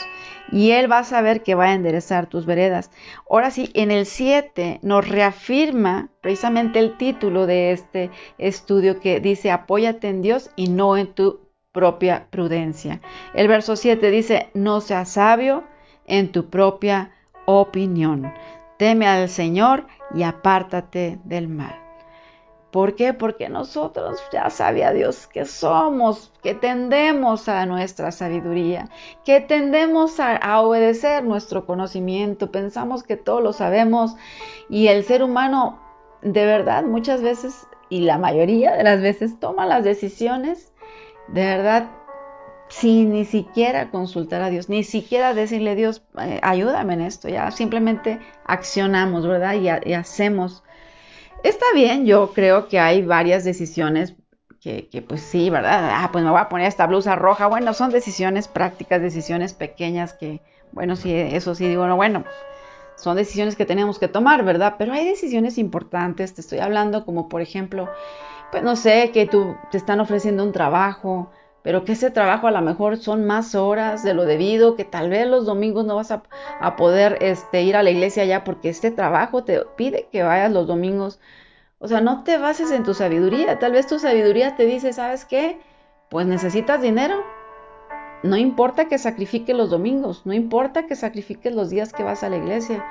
y 0.49 0.71
Él 0.71 0.89
va 0.89 0.99
a 0.99 1.03
saber 1.03 1.43
que 1.43 1.55
va 1.55 1.65
a 1.65 1.73
enderezar 1.73 2.27
tus 2.27 2.45
veredas. 2.45 2.89
Ahora 3.29 3.51
sí, 3.51 3.69
en 3.73 3.91
el 3.91 4.05
7 4.05 4.79
nos 4.81 5.09
reafirma 5.09 6.07
precisamente 6.21 6.79
el 6.79 6.95
título 6.95 7.47
de 7.47 7.73
este 7.73 8.11
estudio 8.37 9.01
que 9.01 9.19
dice, 9.19 9.51
apóyate 9.51 10.07
en 10.07 10.21
Dios 10.21 10.51
y 10.55 10.69
no 10.69 10.95
en 10.95 11.07
tu 11.07 11.41
propia 11.73 12.27
prudencia. 12.29 13.01
El 13.33 13.49
verso 13.49 13.75
7 13.75 14.09
dice, 14.09 14.49
no 14.53 14.79
seas 14.79 15.09
sabio 15.09 15.65
en 16.05 16.31
tu 16.31 16.49
propia 16.49 17.11
opinión. 17.45 18.31
Teme 18.77 19.05
al 19.05 19.27
Señor 19.27 19.85
y 20.15 20.23
apártate 20.23 21.19
del 21.25 21.49
mal. 21.49 21.86
¿Por 22.71 22.95
qué? 22.95 23.13
Porque 23.13 23.49
nosotros 23.49 24.21
ya 24.31 24.49
sabía 24.49 24.91
Dios 24.91 25.27
que 25.27 25.45
somos, 25.45 26.31
que 26.43 26.53
tendemos 26.53 27.47
a 27.47 27.65
nuestra 27.65 28.11
sabiduría, 28.11 28.89
que 29.23 29.39
tendemos 29.41 30.19
a, 30.19 30.35
a, 30.35 30.61
obedecer 30.61 31.23
nuestro 31.23 31.65
conocimiento, 31.65 32.51
pensamos 32.51 33.03
que 33.03 33.15
todo 33.17 33.41
lo 33.41 33.53
sabemos 33.53 34.15
y 34.69 34.87
el 34.87 35.03
ser 35.05 35.23
humano 35.23 35.79
de 36.21 36.45
verdad 36.45 36.83
muchas 36.83 37.21
veces 37.21 37.67
y 37.89 38.01
la 38.01 38.17
mayoría 38.17 38.75
de 38.75 38.83
las 38.83 39.01
veces 39.01 39.39
toma 39.39 39.65
las 39.65 39.83
decisiones 39.83 40.73
de 41.27 41.41
verdad, 41.41 41.89
sin 42.69 43.11
ni 43.11 43.25
siquiera 43.25 43.89
consultar 43.91 44.41
a 44.41 44.49
Dios, 44.49 44.69
ni 44.69 44.83
siquiera 44.83 45.33
decirle, 45.33 45.75
Dios, 45.75 46.03
eh, 46.19 46.39
ayúdame 46.41 46.93
en 46.93 47.01
esto, 47.01 47.29
ya 47.29 47.51
simplemente 47.51 48.19
accionamos, 48.45 49.27
¿verdad? 49.27 49.55
Y, 49.55 49.93
hacemos. 49.93 50.63
Está 51.43 51.65
bien, 51.73 52.05
yo 52.05 52.33
creo 52.33 52.67
que 52.67 52.79
hay 52.79 53.03
varias 53.03 53.43
decisiones 53.43 54.15
que, 54.61 55.05
pues 55.07 55.21
sí, 55.21 55.49
¿verdad? 55.49 55.91
Ah, 55.93 56.09
pues 56.11 56.25
me 56.25 56.29
voy 56.29 56.41
a 56.41 56.49
poner 56.49 56.67
esta 56.67 56.87
blusa 56.87 57.15
roja. 57.15 57.47
Bueno, 57.47 57.73
son 57.73 57.89
decisiones 57.89 58.49
prácticas, 58.49 59.01
decisiones 59.01 59.53
pequeñas 59.53 60.13
que, 60.13 60.41
bueno, 60.73 60.97
sí, 60.97 61.13
eso 61.13 61.55
sí 61.55 61.69
digo, 61.69 61.87
bueno, 61.95 62.25
son 62.97 63.15
decisiones 63.15 63.55
que 63.55 63.65
tenemos 63.65 63.99
que 63.99 64.09
tomar, 64.09 64.43
¿verdad? 64.43 64.75
Pero 64.77 64.93
hay 64.93 65.05
decisiones 65.05 65.57
importantes, 65.57 66.33
te 66.33 66.41
estoy 66.41 66.59
hablando 66.59 67.05
como 67.05 67.29
por 67.29 67.41
ejemplo, 67.41 67.89
pues 68.51 68.63
no 68.63 68.75
sé, 68.75 69.11
que 69.13 69.25
tú 69.25 69.55
te 69.71 69.77
están 69.77 70.01
ofreciendo 70.01 70.43
un 70.43 70.51
trabajo, 70.51 71.31
pero 71.67 71.83
que 71.83 71.91
ese 71.91 72.11
trabajo 72.11 72.47
a 72.47 72.51
lo 72.51 72.61
mejor 72.61 72.95
son 72.95 73.25
más 73.25 73.53
horas 73.53 74.01
de 74.01 74.13
lo 74.13 74.23
debido, 74.23 74.77
que 74.77 74.85
tal 74.85 75.09
vez 75.09 75.27
los 75.27 75.45
domingos 75.45 75.85
no 75.85 75.97
vas 75.97 76.11
a, 76.11 76.23
poder 76.77 77.17
este, 77.19 77.63
ir 77.63 77.75
a 77.75 77.83
la 77.83 77.89
iglesia 77.89 78.23
ya 78.23 78.45
porque 78.45 78.69
este 78.69 78.89
trabajo 78.89 79.43
te 79.43 79.65
pide 79.75 80.07
que 80.09 80.23
vayas 80.23 80.49
los 80.49 80.65
domingos. 80.65 81.19
O 81.79 81.89
sea, 81.89 81.99
no 81.99 82.23
te 82.23 82.37
bases 82.37 82.71
en 82.71 82.85
tu 82.85 82.93
sabiduría. 82.93 83.59
Tal 83.59 83.73
vez 83.73 83.85
tu 83.85 83.99
sabiduría 83.99 84.55
te 84.55 84.65
dice, 84.65 84.93
¿sabes 84.93 85.25
qué? 85.25 85.59
Pues 86.07 86.25
necesitas 86.25 86.81
dinero. 86.81 87.21
No 88.23 88.37
importa 88.37 88.87
que 88.87 88.97
sacrifiques 88.97 89.53
los 89.53 89.69
domingos, 89.69 90.25
no 90.25 90.31
importa 90.31 90.87
que 90.87 90.95
sacrifiques 90.95 91.53
los 91.53 91.69
días 91.69 91.91
que 91.91 92.03
vas 92.03 92.23
a 92.23 92.29
la 92.29 92.37
iglesia. 92.37 92.85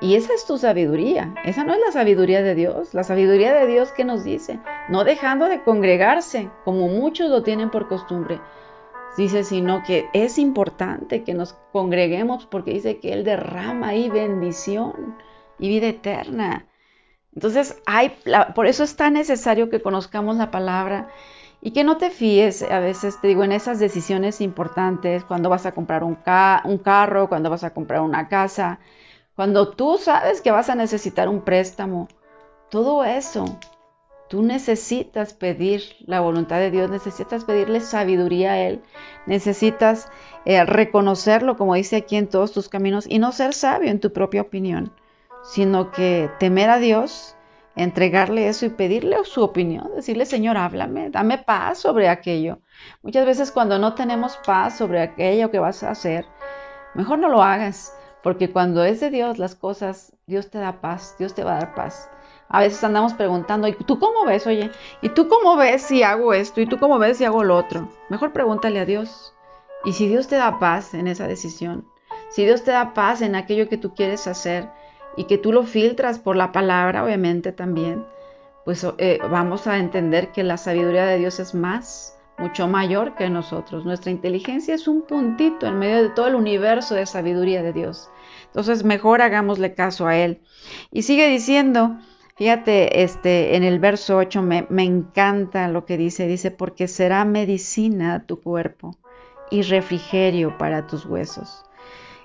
Y 0.00 0.14
esa 0.14 0.32
es 0.34 0.46
tu 0.46 0.58
sabiduría. 0.58 1.34
Esa 1.44 1.64
no 1.64 1.74
es 1.74 1.80
la 1.80 1.90
sabiduría 1.90 2.42
de 2.42 2.54
Dios. 2.54 2.94
La 2.94 3.02
sabiduría 3.02 3.52
de 3.52 3.66
Dios 3.66 3.90
que 3.92 4.04
nos 4.04 4.22
dice, 4.22 4.60
no 4.88 5.04
dejando 5.04 5.48
de 5.48 5.62
congregarse, 5.62 6.50
como 6.64 6.88
muchos 6.88 7.30
lo 7.30 7.42
tienen 7.42 7.70
por 7.70 7.88
costumbre. 7.88 8.40
Dice, 9.16 9.42
sino 9.42 9.82
que 9.82 10.08
es 10.12 10.38
importante 10.38 11.24
que 11.24 11.34
nos 11.34 11.54
congreguemos 11.72 12.46
porque 12.46 12.72
dice 12.72 13.00
que 13.00 13.12
Él 13.12 13.24
derrama 13.24 13.88
ahí 13.88 14.08
bendición 14.08 15.16
y 15.58 15.68
vida 15.68 15.88
eterna. 15.88 16.66
Entonces, 17.34 17.80
hay, 17.84 18.16
por 18.54 18.66
eso 18.68 18.84
es 18.84 18.94
tan 18.94 19.14
necesario 19.14 19.70
que 19.70 19.82
conozcamos 19.82 20.36
la 20.36 20.52
palabra 20.52 21.08
y 21.60 21.72
que 21.72 21.82
no 21.82 21.96
te 21.96 22.10
fíes, 22.10 22.62
a 22.62 22.78
veces 22.78 23.20
te 23.20 23.26
digo, 23.26 23.42
en 23.42 23.50
esas 23.50 23.80
decisiones 23.80 24.40
importantes, 24.40 25.24
cuando 25.24 25.50
vas 25.50 25.66
a 25.66 25.72
comprar 25.72 26.04
un, 26.04 26.18
un 26.64 26.78
carro, 26.78 27.28
cuando 27.28 27.50
vas 27.50 27.64
a 27.64 27.74
comprar 27.74 28.02
una 28.02 28.28
casa, 28.28 28.78
cuando 29.38 29.68
tú 29.68 29.98
sabes 29.98 30.40
que 30.40 30.50
vas 30.50 30.68
a 30.68 30.74
necesitar 30.74 31.28
un 31.28 31.42
préstamo, 31.42 32.08
todo 32.70 33.04
eso, 33.04 33.44
tú 34.28 34.42
necesitas 34.42 35.32
pedir 35.32 35.80
la 36.00 36.18
voluntad 36.18 36.58
de 36.58 36.72
Dios, 36.72 36.90
necesitas 36.90 37.44
pedirle 37.44 37.78
sabiduría 37.78 38.54
a 38.54 38.58
Él, 38.58 38.82
necesitas 39.26 40.08
eh, 40.44 40.64
reconocerlo, 40.64 41.56
como 41.56 41.76
dice 41.76 41.94
aquí 41.94 42.16
en 42.16 42.26
todos 42.26 42.50
tus 42.50 42.68
caminos, 42.68 43.06
y 43.08 43.20
no 43.20 43.30
ser 43.30 43.54
sabio 43.54 43.92
en 43.92 44.00
tu 44.00 44.12
propia 44.12 44.42
opinión, 44.42 44.92
sino 45.44 45.92
que 45.92 46.28
temer 46.40 46.70
a 46.70 46.78
Dios, 46.78 47.36
entregarle 47.76 48.48
eso 48.48 48.66
y 48.66 48.70
pedirle 48.70 49.18
su 49.22 49.44
opinión, 49.44 49.88
decirle, 49.94 50.26
Señor, 50.26 50.56
háblame, 50.56 51.10
dame 51.10 51.38
paz 51.38 51.78
sobre 51.78 52.08
aquello. 52.08 52.58
Muchas 53.04 53.24
veces 53.24 53.52
cuando 53.52 53.78
no 53.78 53.94
tenemos 53.94 54.36
paz 54.44 54.76
sobre 54.76 55.00
aquello 55.00 55.52
que 55.52 55.60
vas 55.60 55.84
a 55.84 55.92
hacer, 55.92 56.26
mejor 56.96 57.20
no 57.20 57.28
lo 57.28 57.40
hagas 57.40 57.92
porque 58.22 58.50
cuando 58.50 58.84
es 58.84 59.00
de 59.00 59.10
Dios 59.10 59.38
las 59.38 59.54
cosas, 59.54 60.12
Dios 60.26 60.50
te 60.50 60.58
da 60.58 60.80
paz, 60.80 61.16
Dios 61.18 61.34
te 61.34 61.44
va 61.44 61.56
a 61.56 61.60
dar 61.60 61.74
paz. 61.74 62.10
A 62.48 62.60
veces 62.60 62.82
andamos 62.82 63.14
preguntando, 63.14 63.68
¿y 63.68 63.74
tú 63.74 63.98
cómo 63.98 64.24
ves, 64.24 64.46
oye? 64.46 64.70
¿Y 65.02 65.10
tú 65.10 65.28
cómo 65.28 65.56
ves 65.56 65.82
si 65.82 66.02
hago 66.02 66.32
esto? 66.32 66.60
¿Y 66.60 66.66
tú 66.66 66.78
cómo 66.78 66.98
ves 66.98 67.18
si 67.18 67.24
hago 67.24 67.44
lo 67.44 67.56
otro? 67.56 67.88
Mejor 68.08 68.32
pregúntale 68.32 68.80
a 68.80 68.86
Dios. 68.86 69.34
Y 69.84 69.92
si 69.92 70.08
Dios 70.08 70.28
te 70.28 70.36
da 70.36 70.58
paz 70.58 70.94
en 70.94 71.08
esa 71.08 71.26
decisión, 71.26 71.86
si 72.30 72.44
Dios 72.44 72.64
te 72.64 72.70
da 72.70 72.94
paz 72.94 73.22
en 73.22 73.34
aquello 73.34 73.68
que 73.68 73.76
tú 73.76 73.94
quieres 73.94 74.26
hacer 74.26 74.68
y 75.16 75.24
que 75.24 75.38
tú 75.38 75.52
lo 75.52 75.64
filtras 75.64 76.18
por 76.18 76.36
la 76.36 76.52
palabra, 76.52 77.04
obviamente 77.04 77.52
también, 77.52 78.04
pues 78.64 78.86
eh, 78.98 79.18
vamos 79.30 79.66
a 79.66 79.78
entender 79.78 80.32
que 80.32 80.42
la 80.42 80.56
sabiduría 80.56 81.06
de 81.06 81.18
Dios 81.18 81.40
es 81.40 81.54
más 81.54 82.17
mucho 82.38 82.68
mayor 82.68 83.14
que 83.14 83.28
nosotros. 83.28 83.84
Nuestra 83.84 84.10
inteligencia 84.10 84.74
es 84.74 84.88
un 84.88 85.02
puntito 85.02 85.66
en 85.66 85.78
medio 85.78 86.02
de 86.02 86.10
todo 86.10 86.28
el 86.28 86.34
universo 86.34 86.94
de 86.94 87.06
sabiduría 87.06 87.62
de 87.62 87.72
Dios. 87.72 88.10
Entonces, 88.46 88.84
mejor 88.84 89.20
hagámosle 89.22 89.74
caso 89.74 90.06
a 90.06 90.16
Él. 90.16 90.40
Y 90.90 91.02
sigue 91.02 91.28
diciendo, 91.28 91.98
fíjate, 92.36 93.02
este, 93.02 93.56
en 93.56 93.64
el 93.64 93.78
verso 93.80 94.16
8 94.16 94.42
me, 94.42 94.66
me 94.70 94.84
encanta 94.84 95.68
lo 95.68 95.84
que 95.84 95.96
dice, 95.96 96.26
dice, 96.26 96.50
porque 96.50 96.88
será 96.88 97.24
medicina 97.24 98.24
tu 98.26 98.40
cuerpo 98.40 98.96
y 99.50 99.62
refrigerio 99.62 100.56
para 100.58 100.86
tus 100.86 101.04
huesos. 101.04 101.64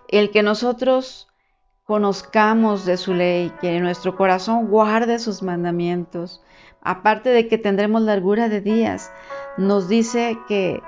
El 0.07 0.31
que 0.31 0.43
nosotros 0.43 1.27
conozcamos 1.85 2.85
de 2.85 2.97
su 2.97 3.13
ley, 3.13 3.51
que 3.59 3.79
nuestro 3.79 4.15
corazón 4.15 4.67
guarde 4.67 5.19
sus 5.19 5.43
mandamientos, 5.43 6.41
aparte 6.83 7.29
de 7.29 7.47
que 7.47 7.57
tendremos 7.57 8.01
largura 8.01 8.49
de 8.49 8.61
días, 8.61 9.11
nos 9.57 9.87
dice 9.87 10.37
que, 10.47 10.81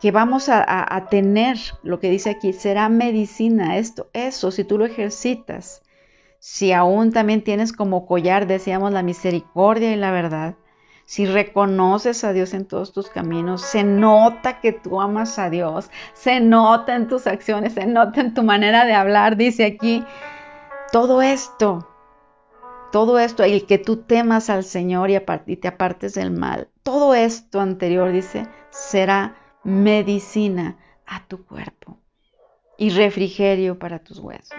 que 0.00 0.10
vamos 0.10 0.48
a, 0.48 0.64
a, 0.66 1.06
tener, 1.06 1.58
lo 1.82 2.00
que 2.00 2.10
dice 2.10 2.30
aquí, 2.30 2.52
será 2.52 2.88
medicina, 2.88 3.76
esto, 3.76 4.08
eso, 4.12 4.50
si 4.50 4.64
tú 4.64 4.78
lo 4.78 4.84
ejercitas, 4.84 5.82
si 6.38 6.72
aún 6.72 7.12
también 7.12 7.44
tienes 7.44 7.72
como 7.72 8.06
collar, 8.06 8.46
decíamos, 8.46 8.92
la 8.92 9.02
misericordia 9.02 9.92
y 9.92 9.96
la 9.96 10.10
verdad, 10.10 10.56
si 11.04 11.26
reconoces 11.26 12.24
a 12.24 12.32
Dios 12.32 12.54
en 12.54 12.64
todos 12.64 12.92
tus 12.92 13.10
caminos, 13.10 13.60
se 13.62 13.84
nota 13.84 14.60
que 14.60 14.72
tú 14.72 15.00
amas 15.00 15.38
a 15.38 15.50
Dios, 15.50 15.90
se 16.14 16.40
nota 16.40 16.96
en 16.96 17.06
tus 17.08 17.26
acciones, 17.26 17.74
se 17.74 17.86
nota 17.86 18.20
en 18.20 18.34
tu 18.34 18.42
manera 18.42 18.84
de 18.86 18.94
hablar, 18.94 19.36
dice 19.36 19.64
aquí, 19.64 20.04
todo 20.90 21.22
esto, 21.22 21.91
todo 22.92 23.18
esto, 23.18 23.42
el 23.42 23.66
que 23.66 23.78
tú 23.78 23.96
temas 23.96 24.50
al 24.50 24.64
Señor 24.64 25.10
y, 25.10 25.56
te 25.56 25.68
apartes 25.68 26.14
del 26.14 26.30
mal, 26.30 26.68
todo 26.82 27.14
esto 27.14 27.60
anterior, 27.60 28.12
dice, 28.12 28.46
será 28.70 29.34
medicina 29.64 30.76
a 31.06 31.26
tu 31.26 31.44
cuerpo 31.44 31.98
y 32.76 32.90
refrigerio 32.90 33.78
para 33.78 33.98
tus 33.98 34.18
huesos. 34.18 34.58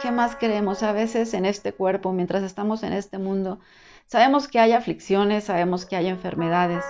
¿Qué 0.00 0.10
más 0.10 0.34
queremos? 0.34 0.82
A 0.82 0.92
veces 0.92 1.34
en 1.34 1.44
este 1.44 1.72
cuerpo, 1.72 2.12
mientras 2.12 2.42
estamos 2.42 2.82
en 2.82 2.94
este 2.94 3.18
mundo, 3.18 3.60
sabemos 4.06 4.48
que 4.48 4.60
hay 4.60 4.72
aflicciones, 4.72 5.44
sabemos 5.44 5.84
que 5.84 5.96
hay 5.96 6.06
enfermedades, 6.06 6.84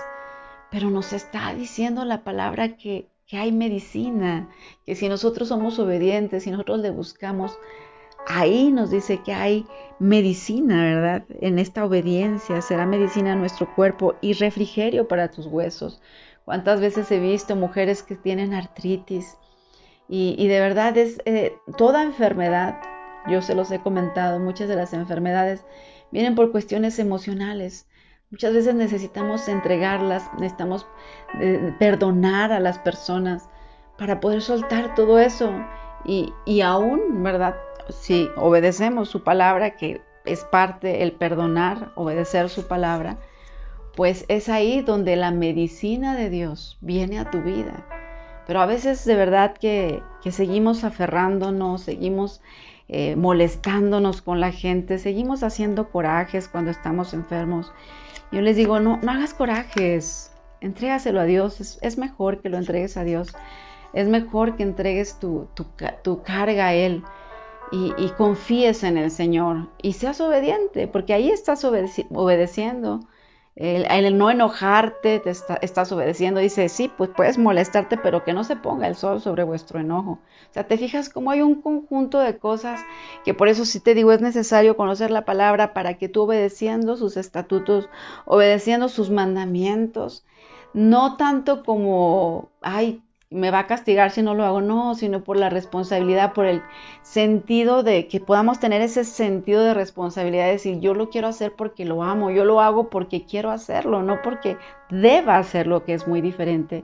pero 0.71 0.89
nos 0.89 1.11
está 1.11 1.53
diciendo 1.53 2.05
la 2.05 2.23
palabra 2.23 2.77
que, 2.77 3.09
que 3.25 3.37
hay 3.37 3.51
medicina, 3.51 4.49
que 4.85 4.95
si 4.95 5.09
nosotros 5.09 5.49
somos 5.49 5.77
obedientes, 5.77 6.43
si 6.43 6.51
nosotros 6.51 6.79
le 6.79 6.91
buscamos, 6.91 7.57
ahí 8.29 8.71
nos 8.71 8.91
dice 8.91 9.21
que 9.23 9.33
hay 9.33 9.65
medicina, 9.97 10.83
¿verdad? 10.83 11.23
En 11.41 11.59
esta 11.59 11.83
obediencia 11.83 12.61
será 12.61 12.85
medicina 12.85 13.33
a 13.33 13.35
nuestro 13.35 13.73
cuerpo 13.75 14.15
y 14.21 14.33
refrigerio 14.33 15.07
para 15.07 15.31
tus 15.31 15.47
huesos. 15.47 15.99
¿Cuántas 16.45 16.79
veces 16.79 17.11
he 17.11 17.19
visto 17.19 17.55
mujeres 17.55 18.03
que 18.03 18.15
tienen 18.15 18.53
artritis? 18.53 19.35
Y, 20.07 20.47
de 20.47 20.59
verdad 20.59 20.97
es 20.97 21.21
eh, 21.25 21.55
toda 21.77 22.01
enfermedad, 22.01 22.81
yo 23.27 23.43
se 23.43 23.53
los 23.53 23.69
he 23.69 23.79
comentado, 23.79 24.39
muchas 24.39 24.67
de 24.67 24.75
las 24.75 24.93
enfermedades 24.93 25.63
vienen 26.11 26.33
por 26.33 26.51
cuestiones 26.51 26.97
emocionales. 26.97 27.87
Muchas 28.31 28.53
veces 28.53 28.73
necesitamos 28.73 29.47
entregarlas, 29.47 30.27
necesitamos 30.39 30.87
eh, 31.39 31.75
perdonar 31.77 32.51
a 32.51 32.59
las 32.59 32.79
personas 32.79 33.49
para 33.97 34.19
poder 34.19 34.41
soltar 34.41 34.95
todo 34.95 35.19
eso. 35.19 35.51
Y, 36.05 36.33
y 36.45 36.61
aún, 36.61 37.21
¿verdad? 37.21 37.55
Si 37.91 38.29
obedecemos 38.35 39.09
su 39.09 39.23
palabra, 39.23 39.71
que 39.71 40.01
es 40.25 40.43
parte 40.43 41.03
el 41.03 41.13
perdonar, 41.13 41.91
obedecer 41.95 42.49
su 42.49 42.67
palabra, 42.67 43.17
pues 43.95 44.25
es 44.27 44.49
ahí 44.49 44.81
donde 44.81 45.15
la 45.15 45.31
medicina 45.31 46.15
de 46.15 46.29
Dios 46.29 46.77
viene 46.81 47.19
a 47.19 47.29
tu 47.29 47.41
vida. 47.41 47.85
Pero 48.47 48.61
a 48.61 48.65
veces 48.65 49.05
de 49.05 49.15
verdad 49.15 49.53
que, 49.53 50.01
seguimos 50.31 50.83
aferrándonos, 50.83 51.81
seguimos 51.81 52.41
eh, 52.87 53.15
molestándonos 53.15 54.21
con 54.21 54.39
la 54.39 54.51
gente, 54.51 54.97
seguimos 54.97 55.43
haciendo 55.43 55.89
corajes 55.89 56.47
cuando 56.47 56.71
estamos 56.71 57.13
enfermos. 57.13 57.71
Yo 58.31 58.41
les 58.41 58.55
digo, 58.55 58.79
no, 58.79 58.99
no 59.01 59.11
hagas 59.11 59.33
corajes, 59.33 60.31
entrégaselo 60.61 61.19
a 61.19 61.25
Dios, 61.25 61.79
es, 61.81 61.97
mejor 61.97 62.41
que 62.41 62.49
lo 62.49 62.57
entregues 62.57 62.97
a 62.97 63.03
Dios, 63.03 63.35
es 63.93 64.07
mejor 64.07 64.55
que 64.55 64.63
entregues 64.63 65.19
tu, 65.19 65.47
tu 66.03 66.23
carga 66.23 66.67
a 66.67 66.73
Él 66.73 67.03
y, 67.71 68.09
confíes 68.17 68.83
en 68.83 68.97
el 68.97 69.11
Señor 69.11 69.69
y 69.81 69.93
seas 69.93 70.19
obediente, 70.21 70.87
porque 70.87 71.13
ahí 71.13 71.29
estás 71.29 71.63
obedeciendo. 71.63 73.01
El, 73.55 74.17
no 74.17 74.31
enojarte, 74.31 75.19
te 75.19 75.29
estás 75.29 75.91
obedeciendo. 75.91 76.39
Dice, 76.39 76.69
sí, 76.69 76.89
pues 76.97 77.09
puedes 77.09 77.37
molestarte, 77.37 77.97
pero 77.97 78.23
que 78.23 78.33
no 78.33 78.45
se 78.45 78.55
ponga 78.55 78.87
el 78.87 78.95
sol 78.95 79.19
sobre 79.21 79.43
vuestro 79.43 79.79
enojo. 79.79 80.11
O 80.11 80.53
sea, 80.53 80.65
te 80.65 80.77
fijas 80.77 81.09
cómo 81.09 81.31
hay 81.31 81.41
un 81.41 81.61
conjunto 81.61 82.19
de 82.19 82.37
cosas 82.37 82.79
que 83.25 83.33
por 83.33 83.49
eso 83.49 83.65
sí 83.65 83.81
te 83.81 83.95
digo, 83.95 84.13
es 84.13 84.21
necesario 84.21 84.77
conocer 84.77 85.11
la 85.11 85.25
palabra 85.25 85.73
para 85.73 85.95
que 85.97 86.07
tú 86.07 86.21
obedeciendo 86.21 86.95
sus 86.95 87.17
estatutos, 87.17 87.89
obedeciendo 88.25 88.87
sus 88.87 89.09
mandamientos, 89.09 90.25
no 90.73 91.17
tanto 91.17 91.63
como, 91.63 92.49
ay, 92.61 93.01
me 93.31 93.51
va 93.51 93.59
a 93.59 93.67
castigar 93.67 94.09
si 94.09 94.23
no 94.23 94.33
lo 94.33 94.43
hago, 94.43 94.59
no, 94.59 94.95
sino 94.95 95.23
por 95.23 95.37
la 95.37 95.49
responsabilidad, 95.51 96.33
por 96.33 96.47
el 96.47 96.63
sentido 97.03 97.83
de 97.83 98.07
que 98.07 98.19
podamos 98.19 98.59
tener 98.59 98.81
ese 98.81 99.03
sentido 99.03 99.63
de 99.63 99.75
responsabilidad, 99.75 100.45
de 100.45 100.53
decir, 100.53 100.79
yo 100.79 100.95
lo 100.95 101.11
quiero 101.11 101.27
hacer 101.27 101.53
porque 101.55 101.85
lo 101.85 102.01
amo, 102.01 102.31
yo 102.31 102.43
lo 102.43 102.59
hago 102.59 102.89
porque 102.89 103.25
quiero 103.25 103.51
hacerlo, 103.51 104.01
no 104.01 104.23
porque 104.23 104.57
deba 104.89 105.37
hacerlo, 105.37 105.85
que 105.85 105.93
es 105.93 106.07
muy 106.07 106.21
diferente. 106.21 106.83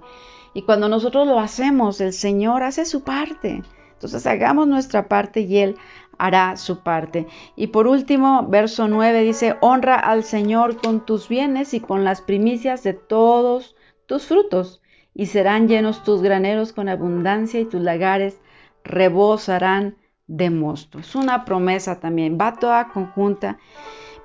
Y 0.53 0.61
cuando 0.61 0.87
nosotros 0.87 1.27
lo 1.27 1.39
hacemos, 1.39 1.99
el 1.99 2.13
Señor 2.13 2.61
hace 2.61 2.85
su 2.85 3.03
parte. 3.03 3.63
Entonces 3.93 4.27
hagamos 4.27 4.67
nuestra 4.67 5.07
parte 5.07 5.41
y 5.41 5.57
Él 5.57 5.75
hará 6.19 6.57
su 6.57 6.83
parte. 6.83 7.25
Y 7.55 7.67
por 7.67 7.87
último, 7.87 8.45
verso 8.47 8.87
9 8.87 9.23
dice, 9.23 9.57
honra 9.61 9.95
al 9.95 10.23
Señor 10.23 10.77
con 10.77 11.05
tus 11.07 11.27
bienes 11.27 11.73
y 11.73 11.79
con 11.79 12.03
las 12.03 12.21
primicias 12.21 12.83
de 12.83 12.93
todos 12.93 13.75
tus 14.05 14.27
frutos 14.27 14.81
y 15.15 15.27
serán 15.27 15.67
llenos 15.67 16.03
tus 16.03 16.21
graneros 16.21 16.73
con 16.73 16.89
abundancia 16.89 17.59
y 17.61 17.65
tus 17.65 17.81
lagares 17.81 18.37
rebosarán 18.83 19.95
de 20.27 20.49
mosto. 20.49 20.99
Es 20.99 21.15
una 21.15 21.45
promesa 21.45 21.99
también, 21.99 22.37
va 22.39 22.59
toda 22.59 22.89
conjunta, 22.89 23.57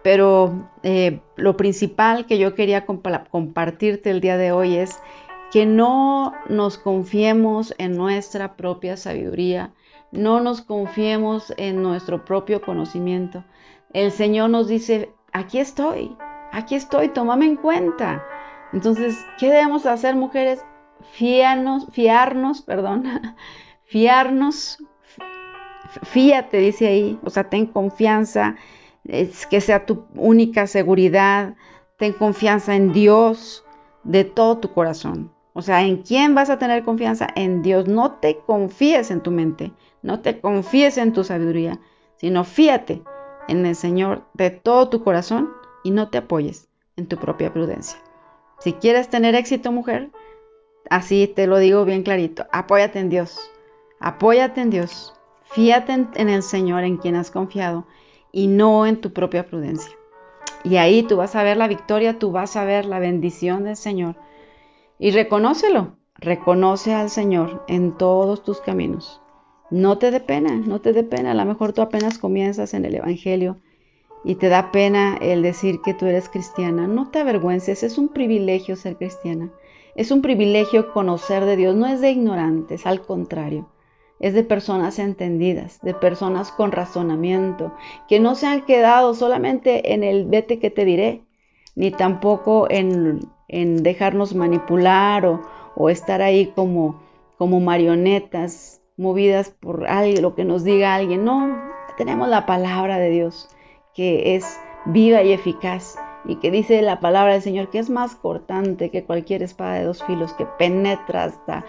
pero 0.02 0.68
eh, 0.82 1.20
lo 1.36 1.56
principal 1.56 2.26
que 2.26 2.38
yo 2.38 2.54
quería 2.54 2.84
compartirte 2.84 4.10
el 4.10 4.20
día 4.20 4.36
de 4.36 4.50
hoy 4.50 4.76
es 4.76 5.00
que 5.52 5.64
no 5.64 6.34
nos 6.48 6.76
confiemos 6.76 7.72
en 7.78 7.96
nuestra 7.96 8.56
propia 8.56 8.96
sabiduría, 8.96 9.72
no 10.10 10.40
nos 10.40 10.60
confiemos 10.60 11.54
en 11.56 11.82
nuestro 11.82 12.24
propio 12.24 12.60
conocimiento. 12.62 13.44
El 13.92 14.10
Señor 14.10 14.50
nos 14.50 14.66
dice, 14.66 15.10
aquí 15.32 15.58
estoy, 15.58 16.16
aquí 16.52 16.74
estoy, 16.74 17.08
tómame 17.08 17.46
en 17.46 17.56
cuenta. 17.56 18.24
Entonces, 18.72 19.18
¿qué 19.38 19.50
debemos 19.50 19.86
hacer, 19.86 20.14
mujeres? 20.14 20.64
Fiarnos, 21.12 21.86
fiarnos, 21.92 22.62
perdón, 22.62 23.04
fiarnos, 23.84 24.78
fíate, 26.02 26.58
dice 26.58 26.86
ahí, 26.86 27.18
o 27.24 27.30
sea, 27.30 27.44
ten 27.44 27.66
confianza, 27.66 28.56
es 29.04 29.46
que 29.46 29.60
sea 29.60 29.86
tu 29.86 30.04
única 30.14 30.66
seguridad, 30.66 31.54
ten 31.96 32.12
confianza 32.12 32.76
en 32.76 32.92
Dios 32.92 33.64
de 34.04 34.24
todo 34.24 34.58
tu 34.58 34.72
corazón. 34.72 35.32
O 35.52 35.62
sea, 35.62 35.82
¿en 35.82 35.98
quién 35.98 36.34
vas 36.34 36.48
a 36.48 36.58
tener 36.58 36.84
confianza? 36.84 37.26
En 37.34 37.62
Dios. 37.62 37.88
No 37.88 38.12
te 38.12 38.38
confíes 38.38 39.10
en 39.10 39.20
tu 39.20 39.30
mente, 39.30 39.72
no 40.02 40.20
te 40.20 40.40
confíes 40.40 40.96
en 40.96 41.12
tu 41.12 41.24
sabiduría, 41.24 41.80
sino 42.16 42.44
fíate 42.44 43.02
en 43.48 43.66
el 43.66 43.74
Señor 43.74 44.24
de 44.34 44.50
todo 44.50 44.88
tu 44.88 45.02
corazón 45.02 45.50
y 45.82 45.90
no 45.90 46.08
te 46.08 46.18
apoyes 46.18 46.68
en 46.96 47.06
tu 47.06 47.16
propia 47.16 47.52
prudencia. 47.52 47.98
Si 48.60 48.74
quieres 48.74 49.08
tener 49.08 49.34
éxito, 49.34 49.72
mujer, 49.72 50.10
Así 50.90 51.28
te 51.28 51.46
lo 51.46 51.58
digo 51.58 51.84
bien 51.84 52.02
clarito, 52.02 52.46
apóyate 52.50 52.98
en 52.98 53.10
Dios, 53.10 53.38
apóyate 54.00 54.60
en 54.60 54.70
Dios, 54.70 55.14
fíate 55.44 55.92
en, 55.92 56.28
el 56.28 56.42
Señor 56.42 56.82
en 56.82 56.96
quien 56.96 57.14
has 57.14 57.30
confiado 57.30 57.86
y 58.32 58.48
no 58.48 58.86
en 58.86 59.00
tu 59.00 59.12
propia 59.12 59.46
prudencia. 59.46 59.92
Y 60.64 60.78
ahí 60.78 61.04
tú 61.04 61.16
vas 61.16 61.36
a 61.36 61.44
ver 61.44 61.56
la 61.56 61.68
victoria, 61.68 62.18
tú 62.18 62.32
vas 62.32 62.56
a 62.56 62.64
ver 62.64 62.86
la 62.86 62.98
bendición 62.98 63.62
del 63.62 63.76
Señor. 63.76 64.16
Y 64.98 65.12
reconócelo, 65.12 65.94
reconoce 66.16 66.92
al 66.92 67.08
Señor 67.08 67.64
en 67.68 67.96
todos 67.96 68.42
tus 68.42 68.60
caminos. 68.60 69.22
No 69.70 69.96
te 69.96 70.10
dé 70.10 70.18
pena, 70.18 70.56
no 70.56 70.80
te 70.80 70.92
dé 70.92 71.04
pena. 71.04 71.30
A 71.30 71.34
lo 71.34 71.44
mejor 71.44 71.72
tú 71.72 71.82
apenas 71.82 72.18
comienzas 72.18 72.74
en 72.74 72.84
el 72.84 72.96
Evangelio 72.96 73.58
y 74.24 74.34
te 74.34 74.48
da 74.48 74.72
pena 74.72 75.16
el 75.20 75.42
decir 75.42 75.82
que 75.82 75.94
tú 75.94 76.06
eres 76.06 76.28
cristiana. 76.28 76.88
No 76.88 77.10
te 77.12 77.20
avergüences, 77.20 77.84
es 77.84 77.96
un 77.96 78.08
privilegio 78.08 78.74
ser 78.74 78.96
cristiana. 78.96 79.50
Es 79.94 80.10
un 80.10 80.22
privilegio 80.22 80.92
conocer 80.92 81.44
de 81.44 81.56
Dios, 81.56 81.74
no 81.74 81.86
es 81.86 82.00
de 82.00 82.10
ignorantes, 82.10 82.86
al 82.86 83.02
contrario, 83.02 83.68
es 84.20 84.34
de 84.34 84.44
personas 84.44 84.98
entendidas, 84.98 85.80
de 85.82 85.94
personas 85.94 86.52
con 86.52 86.72
razonamiento, 86.72 87.72
que 88.08 88.20
no 88.20 88.34
se 88.34 88.46
han 88.46 88.64
quedado 88.64 89.14
solamente 89.14 89.92
en 89.92 90.04
el 90.04 90.26
vete 90.26 90.58
que 90.58 90.70
te 90.70 90.84
diré, 90.84 91.24
ni 91.74 91.90
tampoco 91.90 92.66
en, 92.70 93.20
dejarnos 93.48 94.34
manipular 94.34 95.26
o, 95.26 95.40
o, 95.74 95.90
estar 95.90 96.22
ahí 96.22 96.52
como, 96.54 97.00
como 97.36 97.60
marionetas 97.60 98.80
movidas 98.96 99.50
por 99.50 99.86
algo, 99.88 100.20
lo 100.20 100.34
que 100.34 100.44
nos 100.44 100.62
diga 100.62 100.94
alguien. 100.94 101.24
No, 101.24 101.58
tenemos 101.96 102.28
la 102.28 102.46
palabra 102.46 102.98
de 102.98 103.10
Dios, 103.10 103.48
que 103.94 104.36
es 104.36 104.60
viva 104.84 105.22
y 105.22 105.32
eficaz 105.32 105.96
y 106.24 106.36
que 106.36 106.50
dice 106.50 106.82
la 106.82 107.00
palabra 107.00 107.32
del 107.32 107.42
Señor 107.42 107.70
que 107.70 107.78
es 107.78 107.90
más 107.90 108.14
cortante 108.14 108.90
que 108.90 109.04
cualquier 109.04 109.42
espada 109.42 109.74
de 109.74 109.84
dos 109.84 110.02
filos, 110.04 110.32
que 110.34 110.46
penetra 110.46 111.24
hasta 111.24 111.64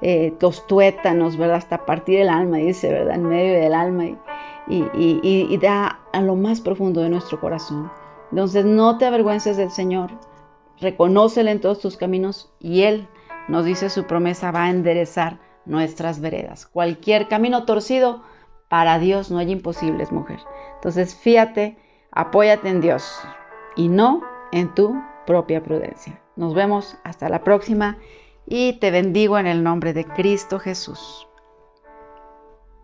eh, 0.00 0.34
¿verdad? 0.40 1.56
Hasta 1.56 1.86
partir 1.86 2.20
el 2.20 2.28
alma, 2.28 2.58
dice, 2.58 2.92
¿verdad? 2.92 3.16
En 3.16 3.24
medio 3.24 3.60
del 3.60 3.74
alma 3.74 4.04
y, 4.06 4.18
y, 4.68 5.58
da 5.58 6.00
a 6.12 6.20
lo 6.20 6.36
más 6.36 6.60
profundo 6.60 7.00
de 7.00 7.08
nuestro 7.08 7.40
corazón. 7.40 7.90
Entonces 8.30 8.64
no 8.64 8.98
te 8.98 9.06
avergüences 9.06 9.56
del 9.56 9.70
Señor, 9.70 10.10
reconócele 10.80 11.50
en 11.50 11.60
todos 11.60 11.80
tus 11.80 11.96
caminos 11.96 12.52
y 12.60 12.82
Él 12.82 13.08
nos 13.48 13.64
dice 13.64 13.88
su 13.90 14.04
promesa 14.04 14.50
va 14.50 14.64
a 14.64 14.70
enderezar 14.70 15.38
nuestras 15.64 16.20
veredas. 16.20 16.66
Cualquier 16.66 17.28
camino 17.28 17.64
torcido, 17.64 18.22
para 18.68 18.98
Dios 18.98 19.30
no 19.30 19.38
hay 19.38 19.52
imposibles, 19.52 20.10
mujer. 20.10 20.40
Entonces 20.74 21.14
fíate, 21.14 21.78
apóyate 22.10 22.68
en 22.68 22.80
Dios 22.80 23.20
y 23.76 23.88
no 23.88 24.22
en 24.52 24.74
tu 24.74 25.00
propia 25.26 25.62
prudencia. 25.62 26.20
Nos 26.36 26.54
vemos 26.54 26.96
hasta 27.04 27.28
la 27.28 27.44
próxima 27.44 27.98
y 28.46 28.74
te 28.74 28.90
bendigo 28.90 29.38
en 29.38 29.46
el 29.46 29.62
nombre 29.62 29.92
de 29.92 30.04
Cristo 30.04 30.58
Jesús. 30.58 31.28